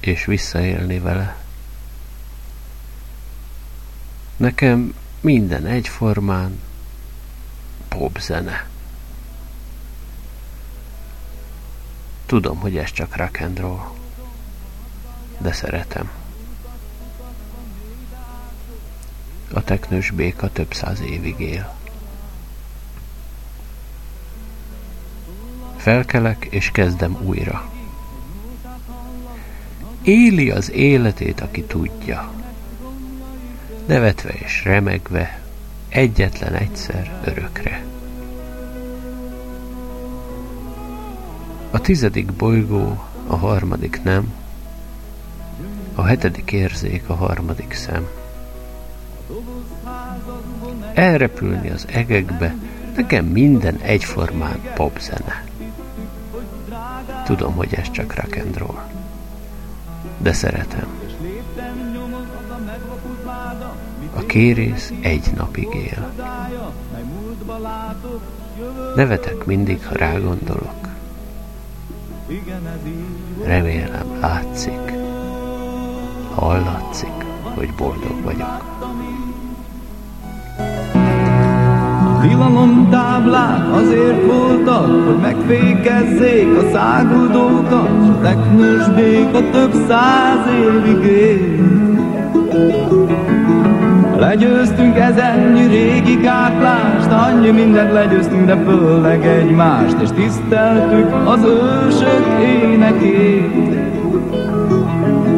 és 0.00 0.24
visszaélni 0.24 0.98
vele. 0.98 1.36
Nekem 4.36 4.94
minden 5.20 5.66
egyformán 5.66 6.60
popzene. 7.88 8.68
Tudom, 12.26 12.58
hogy 12.58 12.76
ez 12.76 12.92
csak 12.92 13.16
rock 13.16 13.40
and 13.40 13.58
roll, 13.58 13.90
de 15.38 15.52
szeretem. 15.52 16.21
A 19.52 19.64
teknős 19.64 20.10
béka 20.10 20.50
több 20.52 20.74
száz 20.74 21.00
évig 21.00 21.40
él. 21.40 21.74
Felkelek 25.76 26.46
és 26.50 26.70
kezdem 26.70 27.16
újra. 27.24 27.70
Éli 30.02 30.50
az 30.50 30.70
életét, 30.70 31.40
aki 31.40 31.62
tudja. 31.62 32.32
Nevetve 33.86 34.30
és 34.30 34.64
remegve, 34.64 35.40
egyetlen 35.88 36.54
egyszer 36.54 37.20
örökre. 37.24 37.84
A 41.70 41.80
tizedik 41.80 42.32
bolygó, 42.32 43.04
a 43.26 43.36
harmadik 43.36 44.02
nem, 44.02 44.34
a 45.94 46.02
hetedik 46.02 46.52
érzék, 46.52 47.08
a 47.08 47.14
harmadik 47.14 47.72
szem. 47.72 48.21
Elrepülni 50.94 51.70
az 51.70 51.86
egekbe, 51.92 52.54
nekem 52.96 53.24
minden 53.24 53.76
egyformán 53.76 54.60
popzene. 54.74 55.44
Tudom, 57.24 57.54
hogy 57.54 57.74
ez 57.74 57.90
csak 57.90 58.14
rock 58.14 58.36
and 58.36 58.58
roll. 58.58 58.82
De 60.18 60.32
szeretem. 60.32 60.86
A 64.14 64.20
kérész 64.26 64.92
egy 65.00 65.30
napig 65.36 65.68
él. 65.74 66.12
Nevetek 68.96 69.44
mindig, 69.44 69.86
ha 69.86 69.94
rágondolok. 69.94 70.88
Remélem 73.44 74.18
látszik, 74.20 74.92
hallatszik, 76.34 77.24
hogy 77.54 77.74
boldog 77.74 78.22
vagyok. 78.22 78.80
Tilalom 82.22 82.88
táblák 82.90 83.74
azért 83.74 84.26
voltak, 84.26 85.06
hogy 85.06 85.16
megfékezzék 85.20 86.56
a 86.56 86.70
száguldókat, 86.72 87.88
s 88.04 88.08
a 88.08 88.18
teknős 88.22 88.88
béka 88.88 89.50
több 89.50 89.72
száz 89.88 90.46
évig 90.46 91.04
él. 91.04 91.40
Legyőztünk 94.18 94.96
ezennyi 94.96 95.66
régi 95.66 96.14
gátlást, 96.14 97.10
annyi 97.10 97.50
mindent 97.50 97.92
legyőztünk, 97.92 98.46
de 98.46 98.56
főleg 98.56 99.26
egymást, 99.26 99.96
és 100.02 100.08
tiszteltük 100.14 101.14
az 101.24 101.40
ősök 101.44 102.26
énekét. 102.62 103.74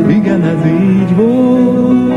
Igen, 0.08 0.42
ez 0.42 0.66
így 0.66 1.16
volt, 1.16 2.12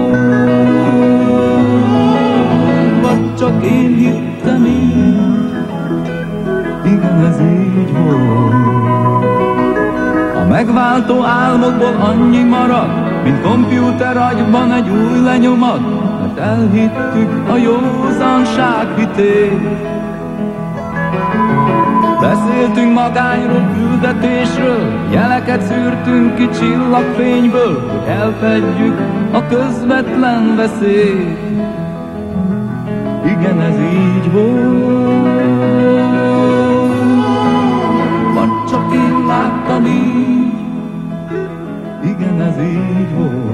vagy 3.02 3.36
csak 3.36 3.66
én 3.66 3.96
hittem 3.96 4.27
így, 4.66 5.18
igen, 6.86 7.26
ez 7.26 7.40
így 7.40 7.94
volt. 7.98 9.26
A 10.36 10.48
megváltó 10.50 11.24
álmokból 11.24 11.96
annyi 12.00 12.44
marad, 12.44 12.90
mint 13.24 13.42
kompjúter 13.42 14.18
agyban 14.18 14.72
egy 14.72 14.90
új 14.90 15.24
lenyomat, 15.24 15.80
mert 16.22 16.40
elhittük 16.40 17.50
a 17.50 17.56
józanság 17.56 18.88
hitét. 18.98 19.86
Beszéltük 22.22 22.78
Döntünk 22.78 23.00
magányról, 23.00 23.70
küldetésről, 23.74 25.10
jeleket 25.12 25.62
szűrtünk 25.62 26.36
ki 26.36 26.50
csillagfényből, 26.50 27.90
hogy 27.90 28.08
elfedjük 28.08 29.00
a 29.32 29.46
közvetlen 29.46 30.56
veszélyt. 30.56 31.67
Igen, 33.28 33.60
ez 33.62 33.80
így 33.80 34.32
volt, 34.32 35.28
vagy 38.34 38.64
csak 38.70 38.94
én 38.94 39.26
láttam 39.28 39.86
így, 39.86 40.54
igen, 42.04 42.42
ez 42.42 42.58
így 42.62 43.14
volt. 43.16 43.48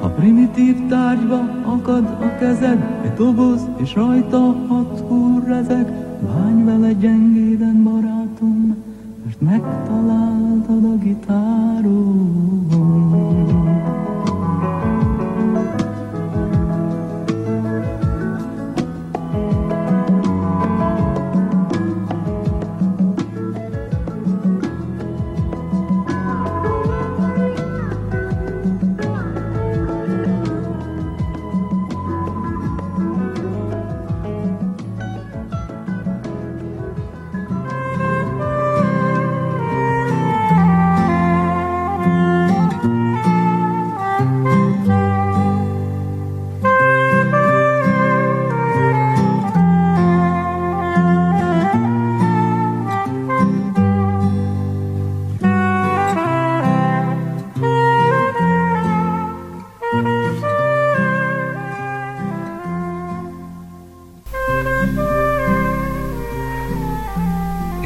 A 0.00 0.06
primitív 0.06 0.86
tárgyba 0.88 1.40
akad 1.64 2.04
a 2.04 2.38
kezed, 2.38 2.84
egy 3.02 3.12
doboz, 3.12 3.68
és 3.76 3.94
rajta 3.94 4.54
hat 4.68 5.02
húrrezek, 5.08 5.90
bány 6.20 6.64
vele 6.64 6.92
gyengéden, 6.92 7.82
barátom, 7.82 8.76
mert 9.24 9.40
megtaláltad 9.40 10.84
a 10.84 10.96
gitáron. 11.02 12.43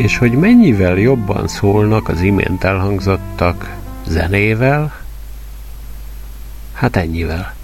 És 0.09 0.19
hogy 0.19 0.33
mennyivel 0.33 0.99
jobban 0.99 1.49
szólnak 1.49 2.09
az 2.09 2.21
imént 2.21 2.65
elhangzottak 2.65 3.77
zenével, 4.07 4.93
hát 6.73 6.97
ennyivel. 6.97 7.58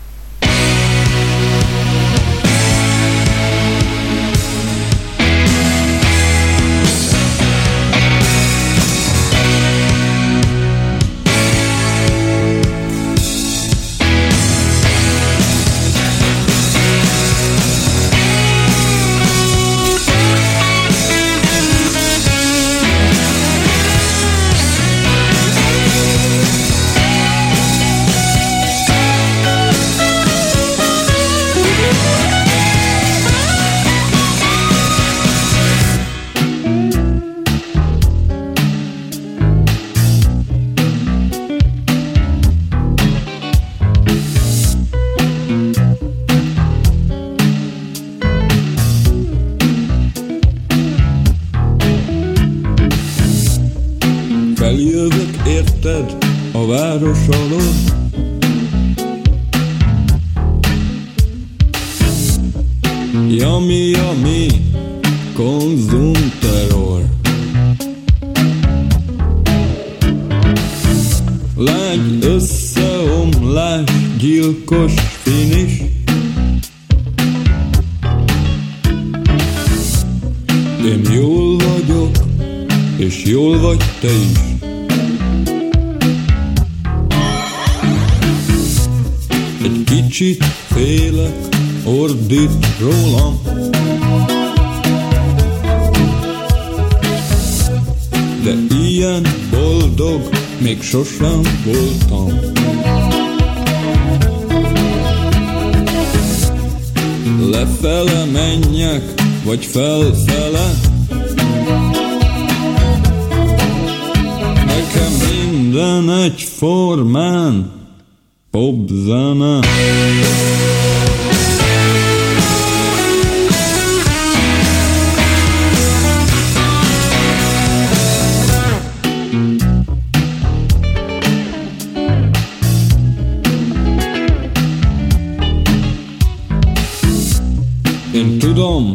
Tudom, 138.55 138.93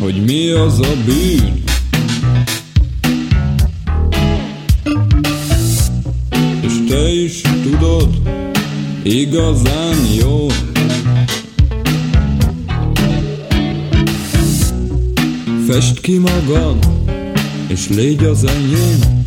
hogy 0.00 0.24
mi 0.24 0.48
az 0.50 0.80
a 0.80 0.92
bűn. 1.04 1.59
Magad, 16.50 16.86
és 17.68 17.88
légy 17.88 18.24
az 18.24 18.44
enyém. 18.44 19.19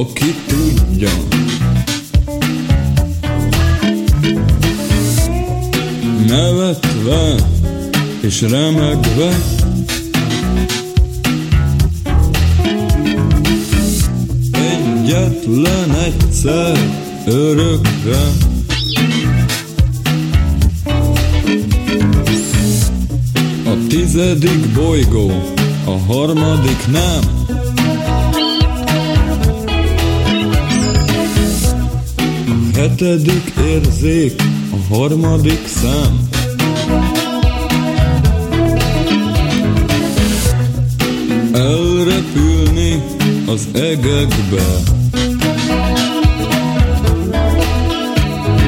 Aki 0.00 0.34
tudja. 0.46 1.10
Nevetve 6.26 7.34
és 8.20 8.40
remegve. 8.40 9.36
Egyetlen 14.52 15.94
egyszer 16.04 16.78
örökre. 17.26 18.32
A 23.64 23.86
tizedik 23.88 24.72
bolygó, 24.74 25.30
a 25.84 26.12
harmadik 26.12 26.86
nem 26.92 27.39
hetedik 32.80 33.52
érzék, 33.66 34.42
a 34.72 34.94
harmadik 34.94 35.66
szem 35.66 36.28
Elrepülni 41.52 43.02
az 43.46 43.68
egekbe. 43.72 44.80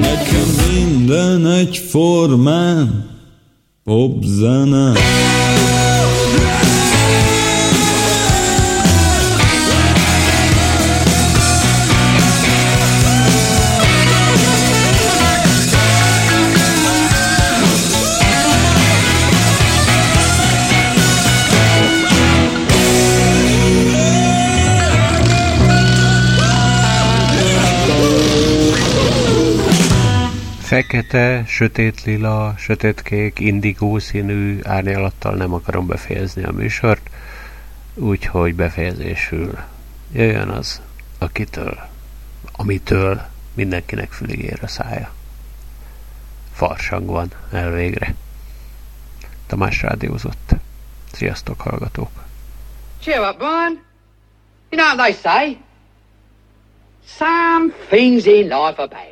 Nekem 0.01 0.49
minden 0.75 1.47
egyformán 1.47 3.11
Popzene 3.85 4.93
Fekete, 30.73 31.45
sötét 31.47 32.03
lila, 32.05 32.55
sötétkék, 32.59 33.39
indigó 33.39 33.99
színű 33.99 34.59
árnyalattal 34.63 35.35
nem 35.35 35.53
akarom 35.55 35.87
befejezni 35.87 36.43
a 36.43 36.53
műsort, 36.53 37.11
úgyhogy 37.95 38.55
befejezésül 38.55 39.59
jöjjön 40.13 40.49
az, 40.49 40.81
akitől, 41.19 41.89
amitől 42.53 43.23
mindenkinek 43.55 44.13
fülig 44.13 44.39
ér 44.39 44.59
a 44.63 44.67
szája. 44.67 45.13
Farsang 46.53 47.07
van 47.07 47.31
elvégre. 47.51 48.15
Tamás 49.47 49.83
rádiózott. 49.83 50.51
Sziasztok, 51.13 51.61
hallgatók! 51.61 52.25
Cheer 53.01 53.21
up, 53.21 53.37
Brian. 53.37 53.83
You 54.71 54.81
know 54.81 54.97
what 54.97 54.97
they 54.97 55.33
say? 55.33 55.59
Some 57.07 57.73
things 57.89 58.25
in 58.25 58.43
life 58.43 58.83
are 58.83 58.87
bad. 58.87 59.12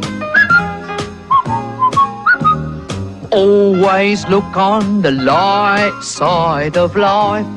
Always 3.31 4.27
look 4.27 4.57
on 4.57 5.01
the 5.01 5.11
light 5.11 5.97
side 6.01 6.75
of 6.75 6.97
life. 6.97 7.47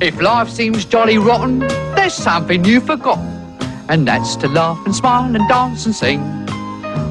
If 0.00 0.18
life 0.22 0.48
seems 0.48 0.86
jolly 0.86 1.18
rotten, 1.18 1.58
there's 1.94 2.14
something 2.14 2.64
you've 2.64 2.86
forgotten, 2.86 3.26
and 3.90 4.08
that's 4.08 4.36
to 4.36 4.48
laugh 4.48 4.80
and 4.86 4.94
smile 4.94 5.36
and 5.36 5.46
dance 5.50 5.84
and 5.84 5.94
sing. 5.94 6.20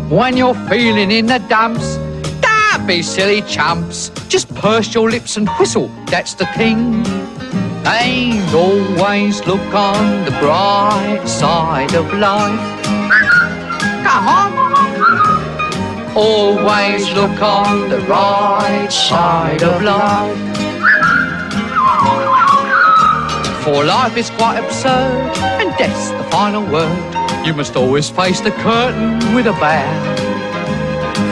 When 0.10 0.36
you're 0.36 0.56
feeling 0.68 1.12
in 1.12 1.28
the 1.28 1.38
dumps, 1.48 1.98
don't 2.42 2.88
be 2.88 3.04
silly 3.04 3.44
chumps. 3.44 4.10
Just 4.28 4.54
purse 4.56 4.96
your 4.96 5.12
lips 5.12 5.38
and 5.38 5.48
whistle, 5.60 5.90
that's 6.08 6.34
the 6.34 6.48
thing. 6.58 7.06
And 7.86 8.56
always 8.56 9.46
look 9.46 9.74
on 9.76 10.26
the 10.26 10.32
bright 10.42 11.28
side 11.28 11.94
of 11.94 12.12
life. 12.16 12.84
Come 14.04 14.28
on. 14.28 14.56
Always 16.18 17.12
look 17.12 17.42
on 17.42 17.90
the 17.90 18.00
right 18.08 18.88
side 18.90 19.62
of 19.62 19.82
life. 19.82 20.38
For 23.66 23.84
life 23.84 24.16
is 24.16 24.30
quite 24.30 24.60
absurd, 24.64 25.36
and 25.60 25.78
death's 25.78 26.12
the 26.12 26.24
final 26.32 26.64
word. 26.72 27.46
You 27.46 27.54
must 27.54 27.76
always 27.76 28.10
face 28.10 28.40
the 28.40 28.52
curtain 28.52 29.36
with 29.36 29.48
a 29.48 29.52
bow. 29.60 30.16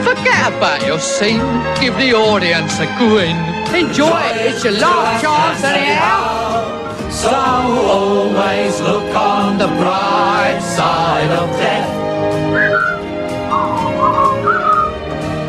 Forget 0.04 0.52
about 0.52 0.84
your 0.84 0.98
scene, 0.98 1.40
give 1.80 1.96
the 1.96 2.12
audience 2.12 2.78
a 2.78 2.86
grin. 2.98 3.36
Enjoy 3.74 4.20
it, 4.20 4.52
it's 4.52 4.64
your 4.64 4.74
last 4.74 5.22
chance 5.22 5.64
anyhow. 5.64 7.10
So 7.10 7.30
always 7.30 8.78
look 8.82 9.16
on 9.16 9.56
the 9.56 9.68
bright 9.68 10.60
side 10.60 11.30
of 11.30 11.48
death. 11.56 12.03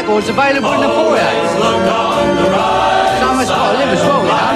record's 0.00 0.28
available 0.30 0.72
in 0.72 0.80
the 0.80 0.88
foyer. 0.88 1.30
Someone's 3.20 3.48
got 3.48 3.72
to 3.72 3.78
live 3.78 3.92
as 3.92 4.00
well, 4.00 4.22
you 4.24 4.32
know. 4.32 4.54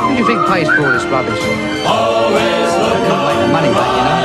Who 0.00 0.08
do 0.12 0.14
you 0.20 0.26
think 0.26 0.46
pays 0.46 0.68
for 0.68 0.84
all 0.84 0.92
this 0.92 1.04
rubbish? 1.04 1.40
Always 1.86 2.70
look 2.84 3.00
make 3.00 3.40
the 3.40 3.48
money 3.56 3.72
back, 3.72 3.90
you 3.96 4.04
know. 4.04 4.20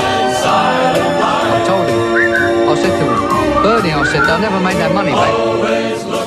I 1.55 1.63
told 1.65 1.87
him. 1.87 1.99
I 2.67 2.75
said 2.75 2.93
to 2.99 3.05
him, 3.07 3.63
Bernie, 3.63 3.93
I 3.93 4.03
said, 4.03 4.21
they'll 4.25 4.39
never 4.39 4.59
make 4.59 4.77
that 4.77 4.93
money 4.93 5.11
back. 5.11 6.20